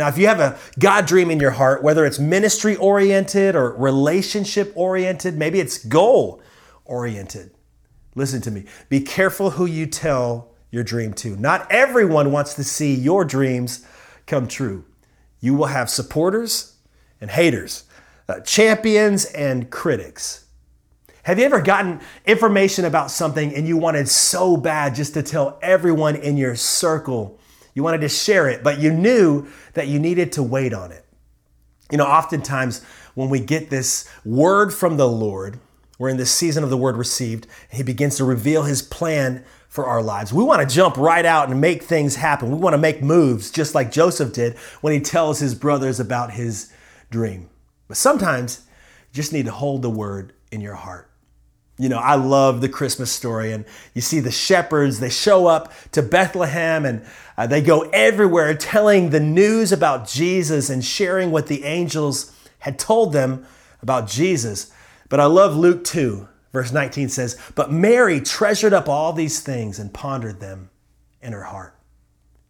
Now, 0.00 0.08
if 0.08 0.16
you 0.16 0.28
have 0.28 0.40
a 0.40 0.58
God 0.78 1.04
dream 1.04 1.30
in 1.30 1.38
your 1.40 1.50
heart, 1.50 1.82
whether 1.82 2.06
it's 2.06 2.18
ministry 2.18 2.74
oriented 2.76 3.54
or 3.54 3.74
relationship 3.74 4.72
oriented, 4.74 5.36
maybe 5.36 5.60
it's 5.60 5.84
goal 5.84 6.40
oriented, 6.86 7.50
listen 8.14 8.40
to 8.40 8.50
me. 8.50 8.64
Be 8.88 9.02
careful 9.02 9.50
who 9.50 9.66
you 9.66 9.84
tell 9.84 10.52
your 10.70 10.82
dream 10.82 11.12
to. 11.12 11.36
Not 11.36 11.70
everyone 11.70 12.32
wants 12.32 12.54
to 12.54 12.64
see 12.64 12.94
your 12.94 13.26
dreams 13.26 13.84
come 14.26 14.48
true. 14.48 14.86
You 15.38 15.52
will 15.52 15.66
have 15.66 15.90
supporters 15.90 16.76
and 17.20 17.30
haters, 17.30 17.84
uh, 18.26 18.40
champions 18.40 19.26
and 19.26 19.68
critics. 19.68 20.46
Have 21.24 21.38
you 21.38 21.44
ever 21.44 21.60
gotten 21.60 22.00
information 22.24 22.86
about 22.86 23.10
something 23.10 23.54
and 23.54 23.68
you 23.68 23.76
wanted 23.76 24.08
so 24.08 24.56
bad 24.56 24.94
just 24.94 25.12
to 25.12 25.22
tell 25.22 25.58
everyone 25.60 26.16
in 26.16 26.38
your 26.38 26.56
circle? 26.56 27.38
You 27.74 27.82
wanted 27.82 28.00
to 28.02 28.08
share 28.08 28.48
it, 28.48 28.62
but 28.62 28.78
you 28.78 28.92
knew 28.92 29.46
that 29.74 29.88
you 29.88 29.98
needed 29.98 30.32
to 30.32 30.42
wait 30.42 30.74
on 30.74 30.92
it. 30.92 31.04
You 31.90 31.98
know, 31.98 32.06
oftentimes 32.06 32.84
when 33.14 33.28
we 33.28 33.40
get 33.40 33.70
this 33.70 34.08
word 34.24 34.72
from 34.72 34.96
the 34.96 35.08
Lord, 35.08 35.58
we're 35.98 36.08
in 36.08 36.16
this 36.16 36.30
season 36.30 36.64
of 36.64 36.70
the 36.70 36.76
word 36.76 36.96
received, 36.96 37.46
and 37.70 37.76
He 37.76 37.82
begins 37.82 38.16
to 38.16 38.24
reveal 38.24 38.62
His 38.62 38.82
plan 38.82 39.44
for 39.70 39.86
our 39.86 40.02
lives. 40.02 40.32
We 40.32 40.42
want 40.42 40.68
to 40.68 40.74
jump 40.74 40.96
right 40.96 41.24
out 41.24 41.48
and 41.48 41.60
make 41.60 41.82
things 41.82 42.16
happen. 42.16 42.50
We 42.50 42.56
want 42.56 42.74
to 42.74 42.78
make 42.78 43.02
moves 43.02 43.50
just 43.50 43.74
like 43.74 43.92
Joseph 43.92 44.32
did 44.32 44.58
when 44.80 44.92
he 44.92 45.00
tells 45.00 45.38
his 45.38 45.54
brothers 45.54 46.00
about 46.00 46.32
his 46.32 46.72
dream. 47.10 47.48
But 47.86 47.96
sometimes 47.96 48.62
you 49.10 49.14
just 49.14 49.32
need 49.32 49.44
to 49.44 49.52
hold 49.52 49.82
the 49.82 49.90
word 49.90 50.32
in 50.50 50.60
your 50.60 50.74
heart. 50.74 51.09
You 51.80 51.88
know, 51.88 51.98
I 51.98 52.16
love 52.16 52.60
the 52.60 52.68
Christmas 52.68 53.10
story, 53.10 53.52
and 53.52 53.64
you 53.94 54.02
see 54.02 54.20
the 54.20 54.30
shepherds, 54.30 55.00
they 55.00 55.08
show 55.08 55.46
up 55.46 55.72
to 55.92 56.02
Bethlehem 56.02 56.84
and 56.84 57.04
uh, 57.38 57.46
they 57.46 57.62
go 57.62 57.88
everywhere 57.90 58.54
telling 58.54 59.08
the 59.08 59.20
news 59.20 59.72
about 59.72 60.06
Jesus 60.06 60.68
and 60.68 60.84
sharing 60.84 61.30
what 61.30 61.46
the 61.46 61.64
angels 61.64 62.36
had 62.58 62.78
told 62.78 63.14
them 63.14 63.46
about 63.80 64.06
Jesus. 64.06 64.70
But 65.08 65.20
I 65.20 65.24
love 65.24 65.56
Luke 65.56 65.82
2, 65.84 66.28
Verse 66.52 66.72
19 66.72 67.08
says, 67.08 67.38
But 67.54 67.72
Mary 67.72 68.20
treasured 68.20 68.72
up 68.72 68.88
all 68.88 69.12
these 69.12 69.40
things 69.40 69.78
and 69.78 69.94
pondered 69.94 70.40
them 70.40 70.70
in 71.22 71.32
her 71.32 71.44
heart. 71.44 71.74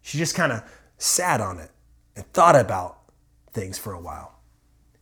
She 0.03 0.19
just 0.19 0.35
kind 0.35 0.53
of 0.53 0.62
sat 0.97 1.41
on 1.41 1.59
it 1.59 1.71
and 2.17 2.25
thought 2.33 2.56
about 2.56 2.99
things 3.53 3.79
for 3.79 3.93
a 3.93 4.00
while. 4.00 4.39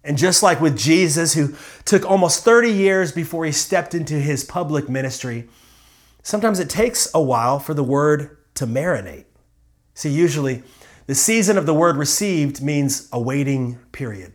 And 0.08 0.16
just 0.16 0.42
like 0.42 0.58
with 0.58 0.78
Jesus, 0.78 1.34
who 1.34 1.54
took 1.84 2.10
almost 2.10 2.42
30 2.42 2.72
years 2.72 3.12
before 3.12 3.44
he 3.44 3.52
stepped 3.52 3.94
into 3.94 4.14
his 4.14 4.42
public 4.42 4.88
ministry, 4.88 5.50
sometimes 6.22 6.58
it 6.58 6.70
takes 6.70 7.10
a 7.12 7.20
while 7.20 7.58
for 7.58 7.74
the 7.74 7.84
word 7.84 8.38
to 8.54 8.66
marinate. 8.66 9.26
See, 9.92 10.08
usually 10.08 10.62
the 11.08 11.14
season 11.14 11.58
of 11.58 11.66
the 11.66 11.74
word 11.74 11.98
received 11.98 12.62
means 12.62 13.06
a 13.12 13.20
waiting 13.20 13.78
period. 13.92 14.32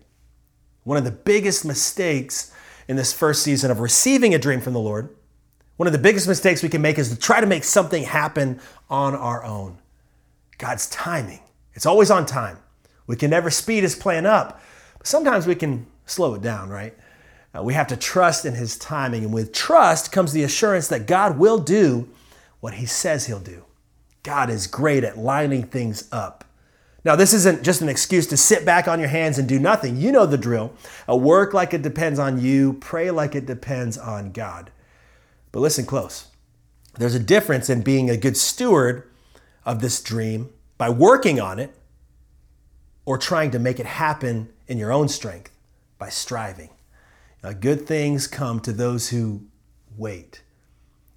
One 0.84 1.00
of 1.00 1.06
the 1.06 1.12
biggest 1.12 1.66
mistakes 1.66 2.54
in 2.88 2.96
this 2.96 3.12
first 3.12 3.42
season 3.42 3.72
of 3.72 3.80
receiving 3.80 4.36
a 4.36 4.40
dream 4.40 4.62
from 4.62 4.74
the 4.74 4.80
Lord, 4.80 5.10
one 5.78 5.88
of 5.88 5.94
the 5.94 5.98
biggest 5.98 6.28
mistakes 6.28 6.62
we 6.62 6.70
can 6.70 6.84
make 6.84 7.00
is 7.00 7.10
to 7.10 7.18
try 7.18 7.42
to 7.42 7.48
make 7.48 7.64
something 7.64 8.04
happen 8.04 8.60
on 8.92 9.16
our 9.16 9.44
own. 9.44 9.80
God's 10.60 10.88
timing, 10.90 11.42
it's 11.74 11.88
always 11.88 12.12
on 12.12 12.28
time. 12.28 12.60
We 13.08 13.16
can 13.16 13.32
never 13.32 13.50
speed 13.50 13.82
his 13.82 13.96
plan 13.96 14.28
up, 14.28 14.62
sometimes 15.04 15.46
we 15.46 15.56
can 15.56 15.86
slow 16.06 16.34
it 16.34 16.42
down, 16.42 16.70
right? 16.70 16.98
Uh, 17.56 17.62
we 17.62 17.74
have 17.74 17.88
to 17.88 17.98
trust 17.98 18.46
in 18.46 18.56
his 18.56 18.78
timing. 18.78 19.26
And 19.26 19.34
with 19.34 19.54
trust 19.54 20.12
comes 20.12 20.34
the 20.34 20.44
assurance 20.44 20.88
that 20.88 21.06
God 21.06 21.38
will 21.38 21.60
do 21.60 22.10
what 22.60 22.76
he 22.76 22.86
says 22.86 23.28
he'll 23.28 23.40
do. 23.40 23.66
God 24.24 24.50
is 24.50 24.68
great 24.68 25.04
at 25.04 25.18
lining 25.18 25.64
things 25.64 26.08
up. 26.12 26.46
Now, 27.06 27.18
this 27.18 27.34
isn't 27.34 27.64
just 27.64 27.82
an 27.82 27.90
excuse 27.90 28.28
to 28.28 28.38
sit 28.38 28.66
back 28.66 28.88
on 28.88 29.00
your 29.00 29.10
hands 29.10 29.38
and 29.38 29.48
do 29.48 29.60
nothing. 29.60 29.98
You 29.98 30.14
know 30.14 30.26
the 30.26 30.38
drill. 30.38 30.74
Work 31.08 31.54
like 31.54 31.74
it 31.74 31.82
depends 31.82 32.18
on 32.18 32.40
you, 32.40 32.74
pray 32.74 33.12
like 33.12 33.36
it 33.36 33.46
depends 33.46 33.98
on 33.98 34.32
God. 34.32 34.72
But 35.52 35.60
listen 35.60 35.86
close. 35.86 36.28
There's 36.98 37.16
a 37.16 37.20
difference 37.20 37.70
in 37.70 37.82
being 37.82 38.10
a 38.10 38.16
good 38.16 38.38
steward 38.38 39.10
of 39.66 39.82
this 39.82 40.02
dream 40.02 40.50
by 40.78 40.90
working 40.90 41.42
on 41.42 41.60
it 41.60 41.76
or 43.06 43.18
trying 43.18 43.52
to 43.52 43.60
make 43.60 43.80
it 43.80 43.86
happen 43.86 44.53
in 44.68 44.78
your 44.78 44.92
own 44.92 45.08
strength 45.08 45.52
by 45.98 46.10
striving. 46.10 46.70
Now, 47.44 47.52
good 47.54 47.86
things 47.86 48.28
come 48.28 48.60
to 48.62 48.72
those 48.72 49.10
who 49.10 49.44
wait. 49.98 50.42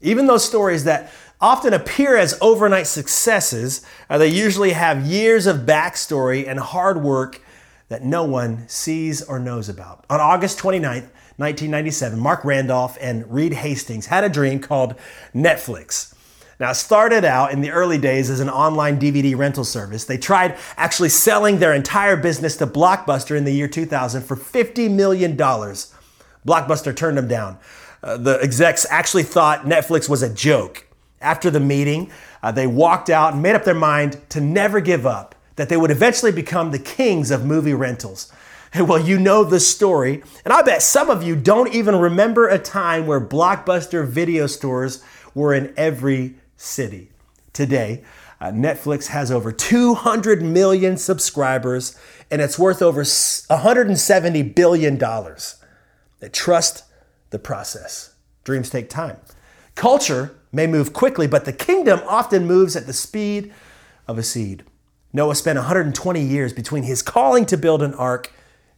Even 0.01 0.27
those 0.27 0.45
stories 0.45 0.85
that 0.85 1.13
often 1.41 1.73
appear 1.73 2.17
as 2.17 2.37
overnight 2.41 2.87
successes, 2.87 3.85
uh, 4.11 4.19
they 4.19 4.29
usually 4.29 4.73
have 4.73 5.07
years 5.07 5.47
of 5.47 5.59
backstory 5.59 6.47
and 6.47 6.59
hard 6.59 7.03
work 7.03 7.41
that 7.89 8.03
no 8.03 8.25
one 8.25 8.69
sees 8.69 9.23
or 9.23 9.39
knows 9.39 9.69
about. 9.69 10.05
On 10.11 10.21
August 10.21 10.59
29th, 10.59 11.11
1997, 11.39 12.19
Marc 12.19 12.45
Randolph 12.45 12.97
and 13.01 13.31
Reed 13.33 13.53
Hastings 13.53 14.07
had 14.07 14.25
a 14.25 14.29
dream 14.29 14.59
called 14.59 14.95
Netflix. 15.35 16.15
Now, 16.59 16.71
it 16.71 16.77
started 16.77 17.25
out 17.25 17.53
in 17.53 17.61
the 17.61 17.71
early 17.71 17.99
days 17.99 18.31
as 18.31 18.41
an 18.41 18.49
online 18.49 18.99
DVD 18.99 19.37
rental 19.37 19.65
service. 19.65 20.05
They 20.05 20.17
tried 20.17 20.57
actually 20.77 21.11
selling 21.11 21.59
their 21.59 21.75
entire 21.75 22.17
business 22.17 22.57
to 22.59 22.67
Blockbuster 22.67 23.37
in 23.37 23.45
the 23.45 23.53
year 23.53 23.69
2000 23.69 24.23
for 24.23 24.37
$50 24.37 24.91
million. 24.91 25.37
Blockbuster 25.37 26.97
turned 26.97 27.19
them 27.19 27.29
down. 27.29 27.59
Uh, 28.03 28.17
the 28.17 28.39
execs 28.43 28.87
actually 28.89 29.23
thought 29.23 29.65
Netflix 29.65 30.09
was 30.09 30.23
a 30.23 30.33
joke. 30.33 30.87
After 31.21 31.51
the 31.51 31.61
meeting, 31.61 32.11
uh, 32.43 32.53
they 32.53 32.67
walked 32.67 33.11
out 33.11 33.35
and 33.35 33.43
made 33.43 33.55
up 33.55 33.65
their 33.65 33.75
mind 33.75 34.21
to 34.31 34.41
never 34.41 34.81
give 34.81 35.07
up, 35.07 35.35
that 35.57 35.69
they 35.69 35.77
would 35.77 35.91
eventually 35.91 36.33
become 36.33 36.71
the 36.71 36.79
kings 36.79 37.31
of 37.31 37.45
movie 37.45 37.75
rentals. 37.75 38.33
Well, 38.77 38.99
you 38.99 39.19
know 39.19 39.43
the 39.43 39.61
story, 39.61 40.23
and 40.45 40.53
I 40.53 40.61
bet 40.61 40.83
some 40.83 41.09
of 41.09 41.23
you 41.23 41.35
don't 41.35 41.73
even 41.73 41.97
remember 41.97 42.47
a 42.47 42.59
time 42.59 43.07
where 43.07 43.21
Blockbuster 43.21 44.07
video 44.07 44.47
stores 44.47 45.03
were 45.35 45.55
in 45.55 45.73
every 45.79 46.35
city. 46.57 47.11
Today, 47.53 48.05
uh, 48.41 48.47
Netflix 48.47 49.09
has 49.09 49.31
over 49.31 49.51
200 49.51 50.43
million 50.43 50.97
subscribers 50.97 51.99
and 52.31 52.43
it's 52.43 52.59
worth 52.59 52.83
over 52.83 53.03
$170 53.03 54.55
billion. 54.55 54.99
They 56.21 56.29
trust 56.29 56.85
the 57.31 57.39
process. 57.39 58.15
Dreams 58.45 58.71
take 58.71 58.91
time. 58.91 59.19
Culture 59.75 60.35
may 60.53 60.67
move 60.67 60.93
quickly, 60.93 61.27
but 61.27 61.45
the 61.45 61.53
kingdom 61.53 62.01
often 62.07 62.47
moves 62.47 62.77
at 62.77 62.87
the 62.87 62.93
speed 62.93 63.53
of 64.09 64.19
a 64.19 64.23
seed. 64.23 64.65
Noah 65.13 65.35
spent 65.35 65.57
120 65.57 66.21
years 66.21 66.53
between 66.53 66.83
his 66.83 67.03
calling 67.03 67.47
to 67.47 67.57
build 67.57 67.83
an 67.83 67.95
ark 67.95 68.33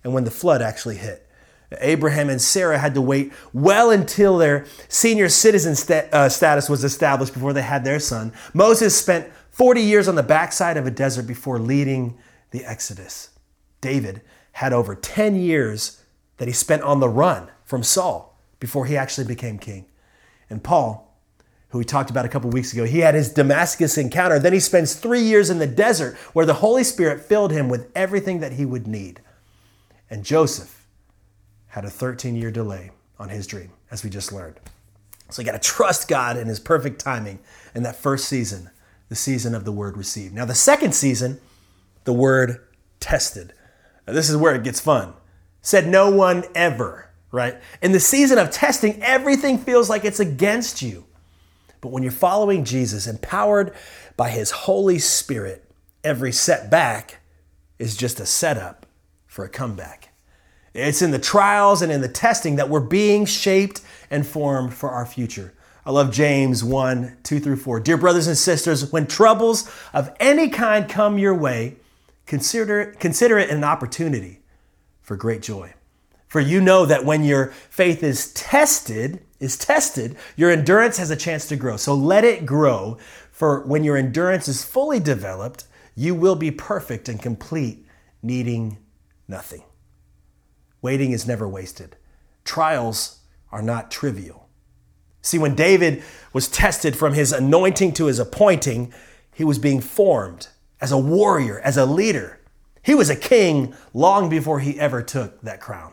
and 0.04 0.14
when 0.14 0.24
the 0.24 0.30
flood 0.30 0.62
actually 0.62 0.96
hit. 0.96 1.27
Abraham 1.80 2.30
and 2.30 2.40
Sarah 2.40 2.78
had 2.78 2.94
to 2.94 3.00
wait 3.00 3.32
well 3.52 3.90
until 3.90 4.38
their 4.38 4.64
senior 4.88 5.28
citizen 5.28 5.74
st- 5.74 6.12
uh, 6.12 6.28
status 6.28 6.68
was 6.68 6.82
established 6.82 7.34
before 7.34 7.52
they 7.52 7.62
had 7.62 7.84
their 7.84 8.00
son. 8.00 8.32
Moses 8.54 8.96
spent 8.96 9.30
40 9.50 9.82
years 9.82 10.08
on 10.08 10.14
the 10.14 10.22
backside 10.22 10.76
of 10.76 10.86
a 10.86 10.90
desert 10.90 11.26
before 11.26 11.58
leading 11.58 12.16
the 12.52 12.64
Exodus. 12.64 13.30
David 13.80 14.22
had 14.52 14.72
over 14.72 14.94
10 14.94 15.36
years 15.36 16.02
that 16.38 16.48
he 16.48 16.54
spent 16.54 16.82
on 16.82 17.00
the 17.00 17.08
run 17.08 17.50
from 17.64 17.82
Saul 17.82 18.40
before 18.60 18.86
he 18.86 18.96
actually 18.96 19.26
became 19.26 19.58
king. 19.58 19.86
And 20.48 20.62
Paul, 20.64 21.20
who 21.68 21.78
we 21.78 21.84
talked 21.84 22.08
about 22.08 22.24
a 22.24 22.28
couple 22.28 22.48
weeks 22.50 22.72
ago, 22.72 22.84
he 22.84 23.00
had 23.00 23.14
his 23.14 23.32
Damascus 23.32 23.98
encounter. 23.98 24.38
Then 24.38 24.54
he 24.54 24.60
spends 24.60 24.94
three 24.94 25.20
years 25.20 25.50
in 25.50 25.58
the 25.58 25.66
desert 25.66 26.16
where 26.32 26.46
the 26.46 26.54
Holy 26.54 26.82
Spirit 26.82 27.20
filled 27.20 27.52
him 27.52 27.68
with 27.68 27.90
everything 27.94 28.40
that 28.40 28.52
he 28.52 28.64
would 28.64 28.86
need. 28.86 29.20
And 30.08 30.24
Joseph, 30.24 30.77
had 31.68 31.84
a 31.84 31.90
13 31.90 32.36
year 32.36 32.50
delay 32.50 32.90
on 33.18 33.28
his 33.28 33.46
dream, 33.46 33.70
as 33.90 34.04
we 34.04 34.10
just 34.10 34.32
learned. 34.32 34.58
So 35.30 35.42
you 35.42 35.46
got 35.46 35.60
to 35.60 35.68
trust 35.68 36.08
God 36.08 36.36
in 36.36 36.48
his 36.48 36.60
perfect 36.60 37.00
timing 37.00 37.38
in 37.74 37.82
that 37.82 37.96
first 37.96 38.28
season, 38.28 38.70
the 39.08 39.14
season 39.14 39.54
of 39.54 39.64
the 39.64 39.72
word 39.72 39.96
received. 39.96 40.34
Now, 40.34 40.44
the 40.44 40.54
second 40.54 40.94
season, 40.94 41.40
the 42.04 42.12
word 42.12 42.64
tested. 43.00 43.52
Now, 44.06 44.14
this 44.14 44.30
is 44.30 44.36
where 44.36 44.54
it 44.54 44.64
gets 44.64 44.80
fun. 44.80 45.12
Said 45.60 45.86
no 45.86 46.10
one 46.10 46.44
ever, 46.54 47.10
right? 47.30 47.56
In 47.82 47.92
the 47.92 48.00
season 48.00 48.38
of 48.38 48.50
testing, 48.50 49.02
everything 49.02 49.58
feels 49.58 49.90
like 49.90 50.04
it's 50.04 50.20
against 50.20 50.80
you. 50.80 51.04
But 51.80 51.92
when 51.92 52.02
you're 52.02 52.12
following 52.12 52.64
Jesus, 52.64 53.06
empowered 53.06 53.74
by 54.16 54.30
his 54.30 54.50
Holy 54.50 54.98
Spirit, 54.98 55.70
every 56.02 56.32
setback 56.32 57.18
is 57.78 57.96
just 57.96 58.18
a 58.18 58.26
setup 58.26 58.86
for 59.26 59.44
a 59.44 59.48
comeback. 59.48 60.07
It's 60.74 61.02
in 61.02 61.10
the 61.10 61.18
trials 61.18 61.82
and 61.82 61.90
in 61.90 62.00
the 62.00 62.08
testing 62.08 62.56
that 62.56 62.68
we're 62.68 62.80
being 62.80 63.24
shaped 63.24 63.80
and 64.10 64.26
formed 64.26 64.74
for 64.74 64.90
our 64.90 65.06
future. 65.06 65.54
I 65.84 65.90
love 65.90 66.12
James 66.12 66.62
1 66.62 67.18
2 67.22 67.40
through 67.40 67.56
4. 67.56 67.80
Dear 67.80 67.96
brothers 67.96 68.26
and 68.26 68.36
sisters, 68.36 68.92
when 68.92 69.06
troubles 69.06 69.70
of 69.94 70.14
any 70.20 70.50
kind 70.50 70.88
come 70.88 71.18
your 71.18 71.34
way, 71.34 71.76
consider, 72.26 72.94
consider 72.98 73.38
it 73.38 73.50
an 73.50 73.64
opportunity 73.64 74.40
for 75.00 75.16
great 75.16 75.40
joy. 75.40 75.72
For 76.26 76.40
you 76.40 76.60
know 76.60 76.84
that 76.84 77.06
when 77.06 77.24
your 77.24 77.46
faith 77.70 78.02
is 78.02 78.32
tested, 78.34 79.20
is 79.40 79.56
tested, 79.56 80.16
your 80.36 80.50
endurance 80.50 80.98
has 80.98 81.10
a 81.10 81.16
chance 81.16 81.48
to 81.48 81.56
grow. 81.56 81.78
So 81.78 81.94
let 81.94 82.22
it 82.22 82.44
grow, 82.44 82.98
for 83.30 83.62
when 83.62 83.82
your 83.82 83.96
endurance 83.96 84.46
is 84.46 84.62
fully 84.62 85.00
developed, 85.00 85.64
you 85.96 86.14
will 86.14 86.36
be 86.36 86.50
perfect 86.50 87.08
and 87.08 87.20
complete, 87.20 87.86
needing 88.22 88.76
nothing. 89.26 89.62
Waiting 90.80 91.12
is 91.12 91.26
never 91.26 91.48
wasted. 91.48 91.96
Trials 92.44 93.18
are 93.50 93.62
not 93.62 93.90
trivial. 93.90 94.48
See, 95.22 95.38
when 95.38 95.54
David 95.54 96.02
was 96.32 96.48
tested 96.48 96.96
from 96.96 97.14
his 97.14 97.32
anointing 97.32 97.92
to 97.94 98.06
his 98.06 98.18
appointing, 98.18 98.92
he 99.32 99.44
was 99.44 99.58
being 99.58 99.80
formed 99.80 100.48
as 100.80 100.92
a 100.92 100.98
warrior, 100.98 101.58
as 101.60 101.76
a 101.76 101.86
leader. 101.86 102.40
He 102.82 102.94
was 102.94 103.10
a 103.10 103.16
king 103.16 103.74
long 103.92 104.28
before 104.28 104.60
he 104.60 104.78
ever 104.78 105.02
took 105.02 105.40
that 105.42 105.60
crown. 105.60 105.92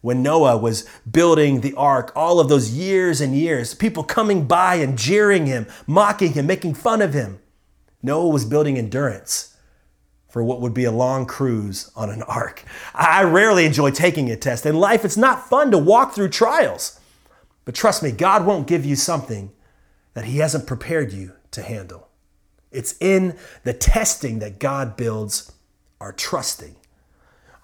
When 0.00 0.22
Noah 0.22 0.58
was 0.58 0.86
building 1.10 1.60
the 1.60 1.74
ark, 1.74 2.12
all 2.14 2.38
of 2.38 2.48
those 2.48 2.70
years 2.70 3.20
and 3.20 3.34
years, 3.34 3.74
people 3.74 4.04
coming 4.04 4.46
by 4.46 4.76
and 4.76 4.98
jeering 4.98 5.46
him, 5.46 5.66
mocking 5.86 6.34
him, 6.34 6.46
making 6.46 6.74
fun 6.74 7.02
of 7.02 7.14
him, 7.14 7.40
Noah 8.02 8.28
was 8.28 8.44
building 8.44 8.76
endurance 8.76 9.53
for 10.34 10.42
what 10.42 10.60
would 10.60 10.74
be 10.74 10.82
a 10.82 10.90
long 10.90 11.26
cruise 11.26 11.92
on 11.94 12.10
an 12.10 12.20
ark. 12.24 12.64
I 12.92 13.22
rarely 13.22 13.66
enjoy 13.66 13.92
taking 13.92 14.28
a 14.32 14.36
test. 14.36 14.66
In 14.66 14.74
life, 14.74 15.04
it's 15.04 15.16
not 15.16 15.48
fun 15.48 15.70
to 15.70 15.78
walk 15.78 16.12
through 16.12 16.30
trials. 16.30 16.98
But 17.64 17.76
trust 17.76 18.02
me, 18.02 18.10
God 18.10 18.44
won't 18.44 18.66
give 18.66 18.84
you 18.84 18.96
something 18.96 19.52
that 20.14 20.24
He 20.24 20.38
hasn't 20.38 20.66
prepared 20.66 21.12
you 21.12 21.34
to 21.52 21.62
handle. 21.62 22.08
It's 22.72 22.96
in 23.00 23.36
the 23.62 23.72
testing 23.72 24.40
that 24.40 24.58
God 24.58 24.96
builds 24.96 25.52
our 26.00 26.12
trusting. 26.12 26.74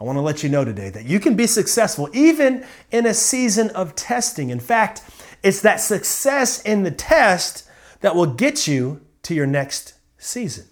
I 0.00 0.04
want 0.04 0.18
to 0.18 0.22
let 0.22 0.44
you 0.44 0.48
know 0.48 0.64
today 0.64 0.90
that 0.90 1.06
you 1.06 1.18
can 1.18 1.34
be 1.34 1.48
successful 1.48 2.08
even 2.12 2.64
in 2.92 3.04
a 3.04 3.14
season 3.14 3.70
of 3.70 3.96
testing. 3.96 4.50
In 4.50 4.60
fact, 4.60 5.02
it's 5.42 5.60
that 5.62 5.80
success 5.80 6.62
in 6.62 6.84
the 6.84 6.92
test 6.92 7.68
that 8.00 8.14
will 8.14 8.32
get 8.32 8.68
you 8.68 9.00
to 9.24 9.34
your 9.34 9.46
next 9.46 9.94
season. 10.18 10.66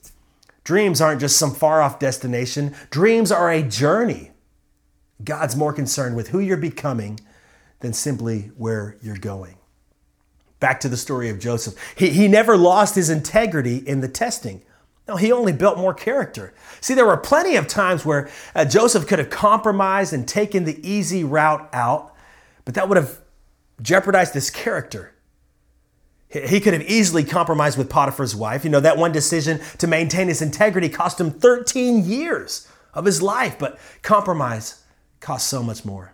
Dreams 0.69 1.01
aren't 1.01 1.23
just 1.23 1.39
some 1.39 1.55
far 1.55 1.81
off 1.81 1.99
destination, 1.99 2.75
dreams 2.91 3.33
are 3.33 3.51
a 3.51 3.63
journey. 3.63 4.33
God's 5.25 5.57
more 5.57 5.73
concerned 5.73 6.15
with 6.15 6.29
who 6.29 6.41
you're 6.41 6.59
becoming 6.59 7.21
than 7.81 7.95
simply 7.95 8.51
where 8.55 8.99
you're 9.01 9.17
going. 9.17 9.57
Back 10.61 10.79
to 10.81 10.91
the 10.91 10.99
story 10.99 11.31
of 11.31 11.39
Joseph. 11.39 11.75
He, 11.97 12.11
he 12.11 12.29
never 12.29 12.55
lost 12.55 12.97
his 12.97 13.09
integrity 13.09 13.79
in 13.79 14.03
the 14.03 14.09
testing. 14.09 14.61
No, 15.09 15.17
he 15.17 15.33
only 15.33 15.55
built 15.55 15.79
more 15.79 15.95
character. 15.95 16.53
See, 16.83 16.93
there 16.93 17.07
were 17.07 17.17
plenty 17.17 17.57
of 17.57 17.67
times 17.67 18.05
where 18.05 18.29
uh, 18.55 18.67
Joseph 18.67 19.07
could 19.07 19.21
have 19.21 19.31
compromised 19.31 20.13
and 20.13 20.29
taken 20.29 20.65
the 20.65 20.87
easy 20.87 21.25
route 21.25 21.67
out, 21.73 22.15
but 22.67 22.75
that 22.75 22.91
would 22.91 22.99
have 22.99 23.23
jeopardized 23.81 24.35
his 24.35 24.51
character. 24.51 25.15
He 26.31 26.61
could 26.61 26.75
have 26.75 26.83
easily 26.83 27.25
compromised 27.25 27.79
with 27.79 27.89
Potiphar's 27.89 28.37
wife. 28.37 28.63
You 28.63 28.71
know, 28.71 28.81
that 28.81 28.99
one 28.99 29.13
decision 29.13 29.61
to 29.79 29.87
maintain 29.87 30.29
his 30.29 30.43
integrity 30.43 30.89
cost 30.91 31.19
him 31.19 31.31
13 31.31 32.05
years 32.05 32.69
of 32.93 33.07
his 33.07 33.23
life, 33.23 33.59
but 33.59 33.79
compromise 34.03 34.85
costs 35.21 35.49
so 35.49 35.63
much 35.63 35.85
more. 35.87 36.13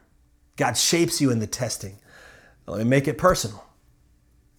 God 0.57 0.77
shapes 0.77 1.21
you 1.21 1.31
in 1.31 1.41
the 1.41 1.49
testing. 1.49 1.99
Let 2.67 2.79
me 2.79 2.85
make 2.85 3.09
it 3.09 3.19
personal. 3.19 3.65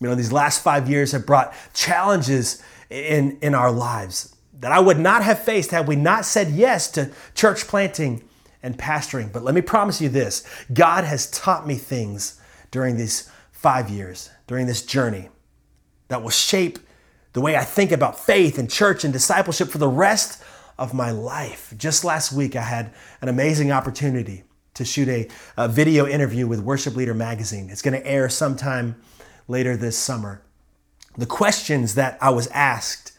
You 0.02 0.10
know, 0.10 0.16
these 0.16 0.34
last 0.34 0.62
five 0.62 0.90
years 0.90 1.14
have 1.14 1.26
brought 1.26 1.54
challenges 1.74 2.62
in, 2.90 3.38
in 3.42 3.56
our 3.56 3.72
lives 3.72 4.36
that 4.60 4.74
I 4.74 4.80
would 4.80 5.00
not 5.00 5.24
have 5.24 5.42
faced 5.42 5.72
had 5.72 5.88
we 5.88 5.96
not 5.96 6.26
said 6.26 6.50
yes 6.50 6.90
to 6.92 7.12
church 7.34 7.66
planting 7.68 8.24
and 8.62 8.78
pastoring. 8.78 9.32
But 9.32 9.44
let 9.44 9.56
me 9.56 9.62
promise 9.62 10.02
you 10.02 10.10
this 10.10 10.46
God 10.74 11.06
has 11.06 11.32
taught 11.32 11.66
me 11.66 11.76
things 11.76 12.40
during 12.72 12.98
these 12.98 13.30
five 13.52 13.90
years, 13.90 14.30
during 14.48 14.68
this 14.68 14.82
journey 14.82 15.30
that 16.08 16.22
will 16.22 16.30
shape 16.30 16.80
the 17.34 17.42
way 17.42 17.56
I 17.56 17.64
think 17.64 17.92
about 17.92 18.18
faith 18.18 18.58
and 18.58 18.70
church 18.70 19.04
and 19.04 19.12
discipleship 19.12 19.70
for 19.70 19.78
the 19.78 19.88
rest 19.88 20.42
of 20.78 20.94
my 20.94 21.12
life. 21.12 21.74
Just 21.78 22.04
last 22.04 22.32
week, 22.32 22.56
I 22.56 22.62
had 22.62 22.94
an 23.22 23.30
amazing 23.30 23.72
opportunity 23.72 24.44
to 24.74 24.86
shoot 24.86 25.08
a, 25.08 25.28
a 25.58 25.68
video 25.68 26.08
interview 26.08 26.48
with 26.48 26.60
Worship 26.60 26.96
Leader 26.96 27.14
Magazine. 27.14 27.70
It's 27.70 27.82
going 27.82 28.00
to 28.00 28.06
air 28.06 28.30
sometime 28.30 28.96
later 29.48 29.76
this 29.76 29.98
summer. 29.98 30.42
The 31.18 31.26
questions 31.26 31.96
that 31.96 32.18
I 32.22 32.30
was 32.30 32.48
asked, 32.48 33.14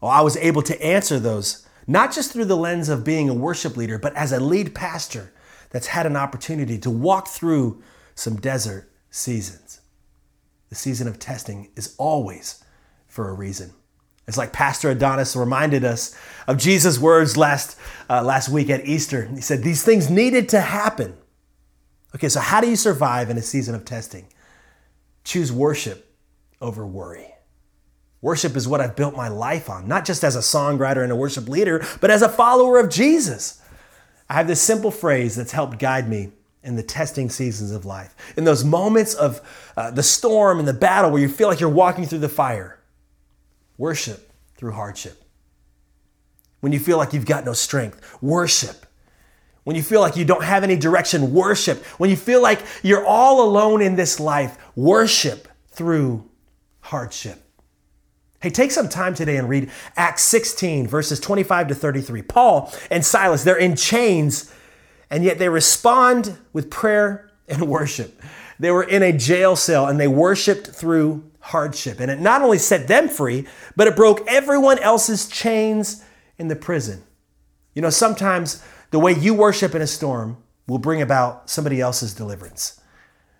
well, 0.00 0.10
I 0.10 0.20
was 0.20 0.36
able 0.36 0.62
to 0.62 0.84
answer 0.84 1.18
those, 1.18 1.66
not 1.86 2.12
just 2.12 2.32
through 2.32 2.44
the 2.44 2.56
lens 2.56 2.88
of 2.88 3.04
being 3.04 3.28
a 3.28 3.34
worship 3.34 3.76
leader, 3.76 3.98
but 3.98 4.14
as 4.14 4.32
a 4.32 4.40
lead 4.40 4.74
pastor 4.74 5.32
that's 5.70 5.88
had 5.88 6.06
an 6.06 6.16
opportunity 6.16 6.78
to 6.78 6.90
walk 6.90 7.28
through 7.28 7.82
some 8.14 8.36
desert 8.36 8.90
seasons 9.10 9.79
the 10.70 10.76
season 10.76 11.08
of 11.08 11.18
testing 11.18 11.70
is 11.76 11.94
always 11.98 12.64
for 13.08 13.28
a 13.28 13.34
reason. 13.34 13.72
It's 14.26 14.38
like 14.38 14.52
Pastor 14.52 14.90
Adonis 14.90 15.34
reminded 15.34 15.84
us 15.84 16.16
of 16.46 16.56
Jesus' 16.56 16.98
words 16.98 17.36
last, 17.36 17.76
uh, 18.08 18.22
last 18.22 18.48
week 18.48 18.70
at 18.70 18.86
Easter. 18.86 19.26
He 19.26 19.40
said, 19.40 19.62
These 19.62 19.84
things 19.84 20.08
needed 20.08 20.48
to 20.50 20.60
happen. 20.60 21.16
Okay, 22.14 22.28
so 22.28 22.40
how 22.40 22.60
do 22.60 22.70
you 22.70 22.76
survive 22.76 23.28
in 23.28 23.36
a 23.36 23.42
season 23.42 23.74
of 23.74 23.84
testing? 23.84 24.26
Choose 25.24 25.52
worship 25.52 26.16
over 26.60 26.86
worry. 26.86 27.34
Worship 28.22 28.56
is 28.56 28.68
what 28.68 28.80
I've 28.80 28.96
built 28.96 29.16
my 29.16 29.28
life 29.28 29.68
on, 29.68 29.88
not 29.88 30.04
just 30.04 30.22
as 30.22 30.36
a 30.36 30.40
songwriter 30.40 31.02
and 31.02 31.10
a 31.10 31.16
worship 31.16 31.48
leader, 31.48 31.84
but 32.00 32.10
as 32.10 32.22
a 32.22 32.28
follower 32.28 32.78
of 32.78 32.90
Jesus. 32.90 33.60
I 34.28 34.34
have 34.34 34.46
this 34.46 34.62
simple 34.62 34.90
phrase 34.90 35.34
that's 35.34 35.52
helped 35.52 35.78
guide 35.78 36.08
me 36.08 36.30
in 36.62 36.76
the 36.76 36.82
testing 36.82 37.30
seasons 37.30 37.70
of 37.70 37.84
life, 37.84 38.14
in 38.36 38.44
those 38.44 38.64
moments 38.64 39.14
of 39.14 39.40
uh, 39.76 39.90
the 39.90 40.02
storm 40.02 40.58
and 40.58 40.68
the 40.68 40.74
battle 40.74 41.10
where 41.10 41.20
you 41.20 41.28
feel 41.28 41.48
like 41.48 41.60
you're 41.60 41.70
walking 41.70 42.06
through 42.06 42.18
the 42.18 42.28
fire. 42.28 42.78
Worship 43.78 44.30
through 44.56 44.72
hardship. 44.72 45.22
When 46.60 46.72
you 46.72 46.78
feel 46.78 46.98
like 46.98 47.14
you've 47.14 47.26
got 47.26 47.46
no 47.46 47.54
strength, 47.54 48.22
worship. 48.22 48.84
When 49.64 49.76
you 49.76 49.82
feel 49.82 50.00
like 50.00 50.16
you 50.16 50.24
don't 50.24 50.44
have 50.44 50.62
any 50.62 50.76
direction, 50.76 51.32
worship. 51.32 51.84
When 51.98 52.10
you 52.10 52.16
feel 52.16 52.42
like 52.42 52.60
you're 52.82 53.06
all 53.06 53.42
alone 53.42 53.80
in 53.80 53.96
this 53.96 54.20
life, 54.20 54.58
worship 54.76 55.48
through 55.68 56.28
hardship. 56.80 57.42
Hey, 58.42 58.50
take 58.50 58.70
some 58.70 58.88
time 58.88 59.14
today 59.14 59.36
and 59.36 59.48
read 59.48 59.70
Acts 59.96 60.22
16, 60.22 60.86
verses 60.86 61.20
25 61.20 61.68
to 61.68 61.74
33. 61.74 62.22
Paul 62.22 62.72
and 62.90 63.04
Silas, 63.04 63.44
they're 63.44 63.56
in 63.56 63.76
chains, 63.76 64.52
and 65.10 65.24
yet 65.24 65.38
they 65.38 65.48
respond 65.48 66.38
with 66.52 66.70
prayer 66.70 67.30
and 67.48 67.62
worship. 67.68 68.22
They 68.58 68.70
were 68.70 68.84
in 68.84 69.02
a 69.02 69.12
jail 69.12 69.56
cell 69.56 69.86
and 69.86 69.98
they 69.98 70.08
worshiped 70.08 70.68
through 70.68 71.30
hardship. 71.40 71.98
And 72.00 72.10
it 72.10 72.20
not 72.20 72.42
only 72.42 72.58
set 72.58 72.86
them 72.86 73.08
free, 73.08 73.46
but 73.74 73.88
it 73.88 73.96
broke 73.96 74.26
everyone 74.28 74.78
else's 74.78 75.28
chains 75.28 76.04
in 76.38 76.48
the 76.48 76.56
prison. 76.56 77.02
You 77.74 77.82
know, 77.82 77.90
sometimes 77.90 78.62
the 78.90 78.98
way 78.98 79.12
you 79.12 79.34
worship 79.34 79.74
in 79.74 79.82
a 79.82 79.86
storm 79.86 80.36
will 80.66 80.78
bring 80.78 81.02
about 81.02 81.48
somebody 81.48 81.80
else's 81.80 82.14
deliverance. 82.14 82.80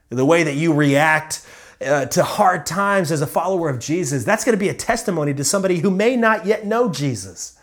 The 0.08 0.24
way 0.24 0.42
that 0.42 0.54
you 0.54 0.72
react 0.72 1.46
uh, 1.84 2.06
to 2.06 2.22
hard 2.22 2.66
times 2.66 3.12
as 3.12 3.22
a 3.22 3.26
follower 3.26 3.68
of 3.68 3.78
Jesus, 3.78 4.24
that's 4.24 4.44
going 4.44 4.56
to 4.56 4.60
be 4.60 4.68
a 4.68 4.74
testimony 4.74 5.32
to 5.34 5.44
somebody 5.44 5.78
who 5.78 5.90
may 5.90 6.16
not 6.16 6.46
yet 6.46 6.66
know 6.66 6.90
Jesus. 6.90 7.58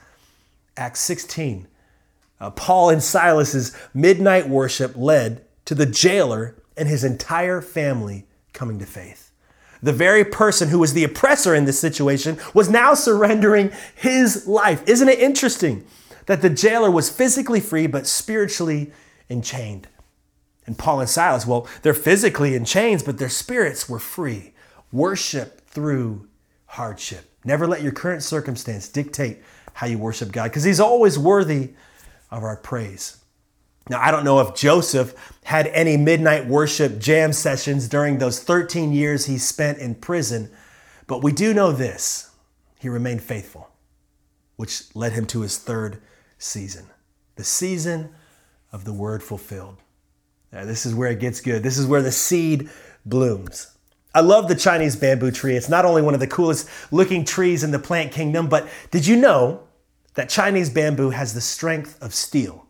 Acts 0.77 0.99
16. 1.01 1.67
Uh, 2.39 2.51
Paul 2.51 2.89
and 2.89 3.01
Silas's 3.01 3.75
midnight 3.94 4.48
worship 4.48 4.96
led 4.96 5.46
to 5.65 5.75
the 5.75 5.86
jailer 5.86 6.56
and 6.75 6.88
his 6.88 7.03
entire 7.03 7.62
family 7.62 8.27
coming 8.53 8.79
to 8.79 8.86
faith. 8.86 9.32
The 9.82 9.94
very 9.94 10.24
person 10.24 10.70
who 10.70 10.79
was 10.79 10.94
the 10.94 11.03
oppressor 11.03 11.53
in 11.53 11.65
this 11.65 11.79
situation 11.79 12.39
was 12.53 12.70
now 12.70 12.94
surrendering 12.94 13.72
his 13.96 14.48
life. 14.48 14.84
Isn't 14.88 15.10
it 15.10 15.20
interesting 15.20 15.86
that 16.25 16.41
the 16.41 16.50
jailer 16.50 16.89
was 16.89 17.10
physically 17.10 17.60
free 17.60 17.88
but 17.88 18.08
spiritually 18.08 18.91
enchained? 19.29 19.88
And 20.65 20.77
Paul 20.77 21.00
and 21.00 21.10
Silas, 21.10 21.48
well, 21.48 21.67
they're 21.82 21.94
physically 21.94 22.56
in 22.56 22.65
chains, 22.65 23.03
but 23.03 23.17
their 23.17 23.29
spirits 23.29 23.88
were 23.88 24.00
free. 24.00 24.53
Worship 24.91 25.62
through 25.67 26.27
hardship. 26.65 27.32
Never 27.46 27.67
let 27.67 27.82
your 27.82 27.94
current 27.94 28.24
circumstance 28.24 28.89
dictate 28.89 29.41
how 29.74 29.88
you 29.88 29.98
worship 29.98 30.32
God, 30.32 30.46
because 30.46 30.63
He's 30.63 30.79
always 30.79 31.17
worthy 31.17 31.74
of 32.31 32.43
our 32.43 32.57
praise. 32.57 33.17
Now, 33.89 34.01
I 34.01 34.12
don't 34.12 34.25
know 34.25 34.39
if 34.41 34.55
Joseph 34.55 35.15
had 35.43 35.67
any 35.67 35.96
midnight 35.96 36.46
worship 36.46 37.00
jam 37.00 37.31
sessions 37.31 37.88
during 37.88 38.17
those 38.17 38.41
13 38.41 38.91
years 38.91 39.25
he 39.25 39.38
spent 39.38 39.77
in 39.77 39.96
prison, 39.96 40.50
but 41.07 41.24
we 41.24 41.31
do 41.31 41.53
know 41.53 41.72
this 41.72 42.31
he 42.79 42.89
remained 42.89 43.24
faithful, 43.24 43.69
which 44.57 44.93
led 44.96 45.13
him 45.13 45.25
to 45.27 45.41
his 45.41 45.57
third 45.57 46.01
season 46.38 46.88
the 47.38 47.43
season 47.43 48.10
of 48.72 48.84
the 48.84 48.91
word 48.91 49.24
fulfilled. 49.24 49.77
Now, 50.51 50.65
this 50.65 50.86
is 50.86 50.93
where 50.93 51.12
it 51.12 51.19
gets 51.19 51.39
good. 51.39 51.63
This 51.63 51.77
is 51.77 51.86
where 51.86 52.01
the 52.01 52.12
seed 52.12 52.69
blooms. 53.05 53.72
I 54.13 54.22
love 54.22 54.48
the 54.48 54.55
Chinese 54.55 54.96
bamboo 54.96 55.31
tree. 55.31 55.55
It's 55.55 55.69
not 55.69 55.86
only 55.86 56.01
one 56.01 56.13
of 56.13 56.19
the 56.19 56.27
coolest 56.27 56.67
looking 56.91 57.24
trees 57.24 57.63
in 57.63 57.72
the 57.72 57.79
plant 57.79 58.12
kingdom, 58.12 58.48
but 58.50 58.67
did 58.91 59.05
you 59.05 59.15
know 59.15 59.66
that 60.17 60.29
Chinese 60.29 60.69
bamboo 60.69 61.12
has 61.12 61.33
the 61.36 61.41
strength 61.41 62.01
of 62.01 62.13
steel? 62.13 62.65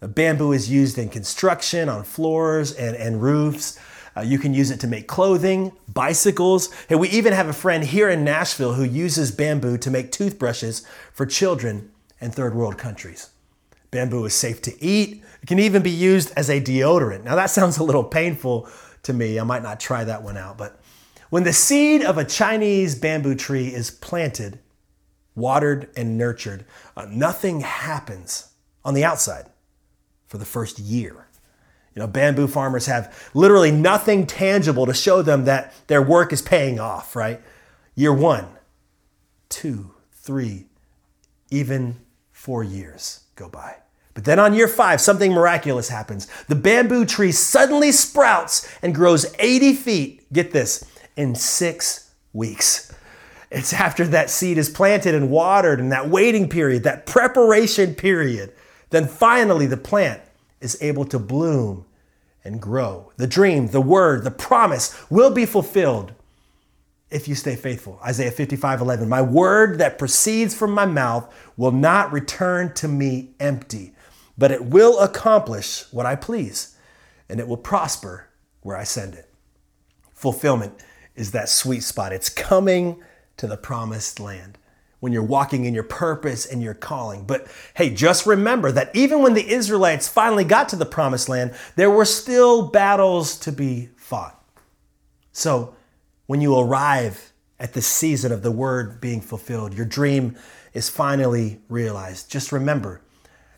Bamboo 0.00 0.52
is 0.52 0.70
used 0.70 0.98
in 0.98 1.08
construction, 1.08 1.88
on 1.88 2.04
floors 2.04 2.72
and, 2.72 2.96
and 2.96 3.20
roofs. 3.20 3.78
Uh, 4.16 4.20
you 4.20 4.38
can 4.38 4.54
use 4.54 4.70
it 4.70 4.78
to 4.80 4.86
make 4.86 5.08
clothing, 5.08 5.72
bicycles. 5.92 6.70
And 6.88 7.00
we 7.00 7.08
even 7.08 7.32
have 7.32 7.48
a 7.48 7.52
friend 7.52 7.82
here 7.82 8.08
in 8.08 8.24
Nashville 8.24 8.74
who 8.74 8.84
uses 8.84 9.32
bamboo 9.32 9.78
to 9.78 9.90
make 9.90 10.12
toothbrushes 10.12 10.86
for 11.12 11.26
children 11.26 11.90
in 12.20 12.30
third 12.30 12.54
world 12.54 12.78
countries. 12.78 13.30
Bamboo 13.90 14.24
is 14.24 14.34
safe 14.34 14.62
to 14.62 14.84
eat. 14.84 15.22
It 15.42 15.46
can 15.46 15.58
even 15.58 15.82
be 15.82 15.90
used 15.90 16.32
as 16.36 16.48
a 16.48 16.60
deodorant. 16.60 17.24
Now, 17.24 17.34
that 17.34 17.50
sounds 17.50 17.78
a 17.78 17.84
little 17.84 18.04
painful 18.04 18.68
to 19.02 19.12
me. 19.12 19.40
I 19.40 19.44
might 19.44 19.62
not 19.62 19.80
try 19.80 20.04
that 20.04 20.22
one 20.22 20.36
out. 20.36 20.56
But 20.56 20.80
when 21.30 21.42
the 21.42 21.52
seed 21.52 22.02
of 22.02 22.16
a 22.16 22.24
Chinese 22.24 22.94
bamboo 22.94 23.34
tree 23.34 23.68
is 23.68 23.90
planted, 23.90 24.58
watered, 25.34 25.88
and 25.96 26.18
nurtured, 26.18 26.64
uh, 26.96 27.06
nothing 27.10 27.60
happens 27.60 28.52
on 28.84 28.94
the 28.94 29.04
outside 29.04 29.46
for 30.26 30.38
the 30.38 30.44
first 30.44 30.78
year. 30.78 31.28
You 31.94 32.00
know, 32.00 32.06
bamboo 32.06 32.46
farmers 32.46 32.86
have 32.86 33.30
literally 33.34 33.70
nothing 33.70 34.26
tangible 34.26 34.86
to 34.86 34.94
show 34.94 35.20
them 35.22 35.44
that 35.44 35.74
their 35.88 36.02
work 36.02 36.32
is 36.32 36.40
paying 36.40 36.80
off, 36.80 37.14
right? 37.14 37.40
Year 37.94 38.12
one, 38.12 38.46
two, 39.50 39.92
three, 40.12 40.66
even 41.50 41.96
four 42.30 42.64
years 42.64 43.24
go 43.36 43.48
by. 43.48 43.76
But 44.14 44.24
then 44.24 44.38
on 44.38 44.54
year 44.54 44.68
five, 44.68 45.00
something 45.00 45.32
miraculous 45.32 45.88
happens. 45.88 46.28
The 46.48 46.54
bamboo 46.54 47.04
tree 47.04 47.32
suddenly 47.32 47.92
sprouts 47.92 48.68
and 48.82 48.94
grows 48.94 49.34
80 49.38 49.74
feet, 49.74 50.32
get 50.32 50.52
this, 50.52 50.84
in 51.16 51.34
six 51.34 52.10
weeks. 52.32 52.92
It's 53.52 53.72
after 53.72 54.06
that 54.08 54.30
seed 54.30 54.58
is 54.58 54.70
planted 54.70 55.14
and 55.14 55.30
watered 55.30 55.78
and 55.78 55.92
that 55.92 56.08
waiting 56.08 56.48
period, 56.48 56.84
that 56.84 57.06
preparation 57.06 57.94
period. 57.94 58.52
Then 58.90 59.06
finally, 59.06 59.66
the 59.66 59.76
plant 59.76 60.22
is 60.60 60.76
able 60.80 61.04
to 61.06 61.18
bloom 61.18 61.84
and 62.44 62.60
grow. 62.60 63.12
The 63.16 63.26
dream, 63.26 63.68
the 63.68 63.80
word, 63.80 64.24
the 64.24 64.30
promise 64.30 64.94
will 65.10 65.30
be 65.30 65.46
fulfilled 65.46 66.12
if 67.10 67.28
you 67.28 67.34
stay 67.34 67.56
faithful. 67.56 68.00
Isaiah 68.04 68.30
55 68.30 68.80
11. 68.80 69.08
My 69.08 69.22
word 69.22 69.78
that 69.78 69.98
proceeds 69.98 70.54
from 70.54 70.72
my 70.72 70.86
mouth 70.86 71.32
will 71.56 71.72
not 71.72 72.10
return 72.10 72.72
to 72.74 72.88
me 72.88 73.34
empty 73.38 73.92
but 74.36 74.50
it 74.50 74.64
will 74.64 74.98
accomplish 74.98 75.84
what 75.92 76.06
I 76.06 76.16
please, 76.16 76.76
and 77.28 77.38
it 77.38 77.48
will 77.48 77.56
prosper 77.56 78.28
where 78.62 78.76
I 78.76 78.84
send 78.84 79.14
it. 79.14 79.28
Fulfillment 80.14 80.74
is 81.14 81.32
that 81.32 81.48
sweet 81.48 81.82
spot. 81.82 82.12
It's 82.12 82.28
coming 82.28 83.02
to 83.42 83.48
the 83.48 83.56
promised 83.56 84.20
land 84.20 84.56
when 85.00 85.12
you're 85.12 85.20
walking 85.20 85.64
in 85.64 85.74
your 85.74 85.82
purpose 85.82 86.46
and 86.46 86.62
your 86.62 86.74
calling. 86.74 87.24
But 87.24 87.48
hey, 87.74 87.90
just 87.90 88.24
remember 88.24 88.70
that 88.70 88.94
even 88.94 89.20
when 89.20 89.34
the 89.34 89.50
Israelites 89.50 90.06
finally 90.06 90.44
got 90.44 90.68
to 90.68 90.76
the 90.76 90.86
promised 90.86 91.28
land, 91.28 91.52
there 91.74 91.90
were 91.90 92.04
still 92.04 92.68
battles 92.68 93.36
to 93.40 93.50
be 93.50 93.88
fought. 93.96 94.40
So 95.32 95.74
when 96.26 96.40
you 96.40 96.56
arrive 96.56 97.32
at 97.58 97.72
the 97.72 97.82
season 97.82 98.30
of 98.30 98.44
the 98.44 98.52
word 98.52 99.00
being 99.00 99.20
fulfilled, 99.20 99.74
your 99.74 99.86
dream 99.86 100.36
is 100.72 100.88
finally 100.88 101.62
realized. 101.68 102.30
Just 102.30 102.52
remember 102.52 103.00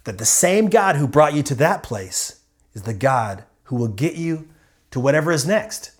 that 0.04 0.16
the 0.16 0.24
same 0.24 0.70
God 0.70 0.96
who 0.96 1.06
brought 1.06 1.34
you 1.34 1.42
to 1.42 1.54
that 1.56 1.82
place 1.82 2.40
is 2.72 2.84
the 2.84 2.94
God 2.94 3.44
who 3.64 3.76
will 3.76 3.88
get 3.88 4.14
you 4.14 4.48
to 4.92 4.98
whatever 4.98 5.30
is 5.30 5.46
next. 5.46 5.90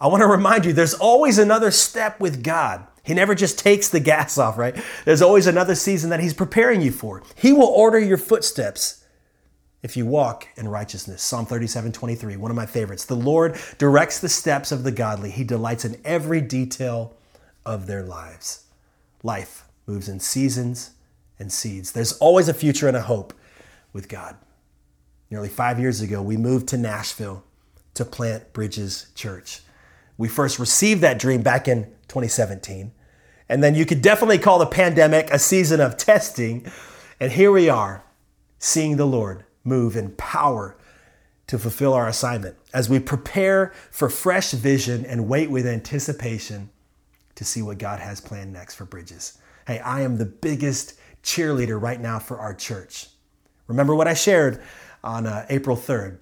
I 0.00 0.08
want 0.08 0.22
to 0.22 0.26
remind 0.26 0.64
you 0.64 0.72
there's 0.72 0.94
always 0.94 1.38
another 1.38 1.70
step 1.70 2.18
with 2.18 2.42
God. 2.42 2.88
He 3.04 3.14
never 3.14 3.34
just 3.34 3.58
takes 3.58 3.88
the 3.88 4.00
gas 4.00 4.36
off, 4.38 4.58
right? 4.58 4.76
There's 5.04 5.22
always 5.22 5.46
another 5.46 5.74
season 5.74 6.10
that 6.10 6.20
He's 6.20 6.34
preparing 6.34 6.82
you 6.82 6.90
for. 6.90 7.22
He 7.36 7.52
will 7.52 7.68
order 7.68 7.98
your 7.98 8.18
footsteps 8.18 9.04
if 9.82 9.96
you 9.96 10.06
walk 10.06 10.48
in 10.56 10.66
righteousness. 10.66 11.22
Psalm 11.22 11.46
37 11.46 11.92
23, 11.92 12.36
one 12.36 12.50
of 12.50 12.56
my 12.56 12.66
favorites. 12.66 13.04
The 13.04 13.14
Lord 13.14 13.58
directs 13.78 14.18
the 14.18 14.28
steps 14.28 14.72
of 14.72 14.82
the 14.82 14.90
godly, 14.90 15.30
He 15.30 15.44
delights 15.44 15.84
in 15.84 16.00
every 16.04 16.40
detail 16.40 17.14
of 17.64 17.86
their 17.86 18.02
lives. 18.02 18.64
Life 19.22 19.64
moves 19.86 20.08
in 20.08 20.20
seasons 20.20 20.92
and 21.38 21.52
seeds. 21.52 21.92
There's 21.92 22.16
always 22.18 22.48
a 22.48 22.54
future 22.54 22.88
and 22.88 22.96
a 22.96 23.02
hope 23.02 23.34
with 23.92 24.08
God. 24.08 24.36
Nearly 25.30 25.48
five 25.48 25.78
years 25.80 26.00
ago, 26.00 26.22
we 26.22 26.36
moved 26.36 26.68
to 26.68 26.76
Nashville 26.76 27.44
to 27.94 28.04
plant 28.04 28.52
Bridges 28.52 29.08
Church. 29.14 29.60
We 30.16 30.28
first 30.28 30.58
received 30.58 31.00
that 31.02 31.18
dream 31.18 31.42
back 31.42 31.68
in 31.68 31.84
2017. 32.08 32.92
And 33.48 33.62
then 33.62 33.74
you 33.74 33.84
could 33.84 34.00
definitely 34.00 34.38
call 34.38 34.58
the 34.58 34.66
pandemic 34.66 35.30
a 35.30 35.38
season 35.38 35.80
of 35.80 35.96
testing. 35.96 36.66
And 37.20 37.32
here 37.32 37.52
we 37.52 37.68
are, 37.68 38.04
seeing 38.58 38.96
the 38.96 39.06
Lord 39.06 39.44
move 39.64 39.96
in 39.96 40.12
power 40.12 40.76
to 41.46 41.58
fulfill 41.58 41.92
our 41.92 42.08
assignment 42.08 42.56
as 42.72 42.88
we 42.88 42.98
prepare 42.98 43.72
for 43.90 44.08
fresh 44.08 44.52
vision 44.52 45.04
and 45.04 45.28
wait 45.28 45.50
with 45.50 45.66
anticipation 45.66 46.70
to 47.34 47.44
see 47.44 47.60
what 47.60 47.78
God 47.78 48.00
has 48.00 48.20
planned 48.20 48.52
next 48.52 48.76
for 48.76 48.84
Bridges. 48.84 49.38
Hey, 49.66 49.78
I 49.80 50.02
am 50.02 50.16
the 50.16 50.24
biggest 50.24 50.98
cheerleader 51.22 51.80
right 51.80 52.00
now 52.00 52.18
for 52.18 52.38
our 52.38 52.54
church. 52.54 53.08
Remember 53.66 53.94
what 53.94 54.08
I 54.08 54.14
shared 54.14 54.62
on 55.02 55.26
uh, 55.26 55.46
April 55.48 55.76
3rd. 55.76 56.18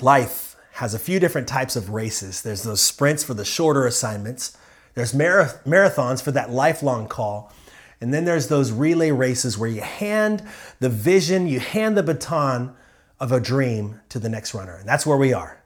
Life 0.00 0.56
has 0.78 0.94
a 0.94 0.98
few 0.98 1.18
different 1.18 1.48
types 1.48 1.74
of 1.74 1.90
races. 1.90 2.40
There's 2.40 2.62
those 2.62 2.80
sprints 2.80 3.24
for 3.24 3.34
the 3.34 3.44
shorter 3.44 3.84
assignments, 3.84 4.56
There's 4.94 5.12
marathons 5.12 6.22
for 6.22 6.30
that 6.30 6.52
lifelong 6.52 7.08
call. 7.08 7.52
And 8.00 8.14
then 8.14 8.24
there's 8.24 8.46
those 8.46 8.70
relay 8.70 9.10
races 9.10 9.58
where 9.58 9.68
you 9.68 9.80
hand 9.80 10.44
the 10.78 10.88
vision, 10.88 11.48
you 11.48 11.58
hand 11.58 11.96
the 11.96 12.04
baton 12.04 12.76
of 13.18 13.32
a 13.32 13.40
dream 13.40 14.00
to 14.10 14.20
the 14.20 14.28
next 14.28 14.54
runner. 14.54 14.76
And 14.76 14.88
that's 14.88 15.04
where 15.04 15.16
we 15.16 15.32
are. 15.32 15.64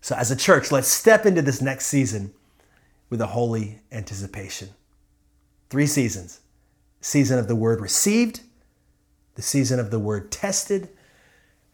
So, 0.00 0.16
as 0.16 0.32
a 0.32 0.36
church, 0.36 0.72
let's 0.72 0.88
step 0.88 1.24
into 1.24 1.42
this 1.42 1.62
next 1.62 1.86
season 1.86 2.34
with 3.10 3.20
a 3.20 3.28
holy 3.28 3.78
anticipation. 3.92 4.70
Three 5.70 5.86
seasons 5.86 6.40
season 7.00 7.38
of 7.38 7.46
the 7.46 7.54
word 7.54 7.80
received, 7.80 8.40
the 9.36 9.42
season 9.42 9.78
of 9.78 9.92
the 9.92 10.00
word 10.00 10.32
tested, 10.32 10.88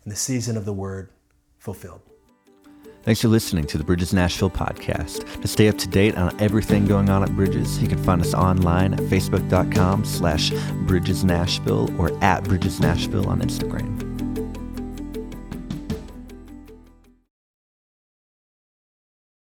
and 0.05 0.13
the 0.13 0.17
season 0.17 0.59
of 0.59 0.67
the 0.67 0.75
word 0.75 1.09
fulfilled. 1.59 2.03
Thanks 3.09 3.23
for 3.23 3.29
listening 3.29 3.67
to 3.69 3.79
the 3.79 3.85
Bridges 3.85 4.13
Nashville 4.13 4.51
podcast. 4.51 5.41
To 5.41 5.49
stay 5.49 5.69
up 5.69 5.79
to 5.79 5.89
date 5.89 6.19
on 6.19 6.39
everything 6.43 6.85
going 6.85 7.09
on 7.09 7.23
at 7.23 7.35
Bridges, 7.35 7.81
you 7.81 7.89
can 7.89 7.97
find 8.05 8.21
us 8.21 8.35
online 8.35 8.93
at 8.93 9.01
facebook.com 9.01 10.05
slash 10.05 10.53
Bridges 10.83 11.25
Nashville 11.25 11.89
or 11.99 12.13
at 12.23 12.45
Bridges 12.45 12.81
Nashville 12.81 13.27
on 13.31 13.41
Instagram. 13.41 14.08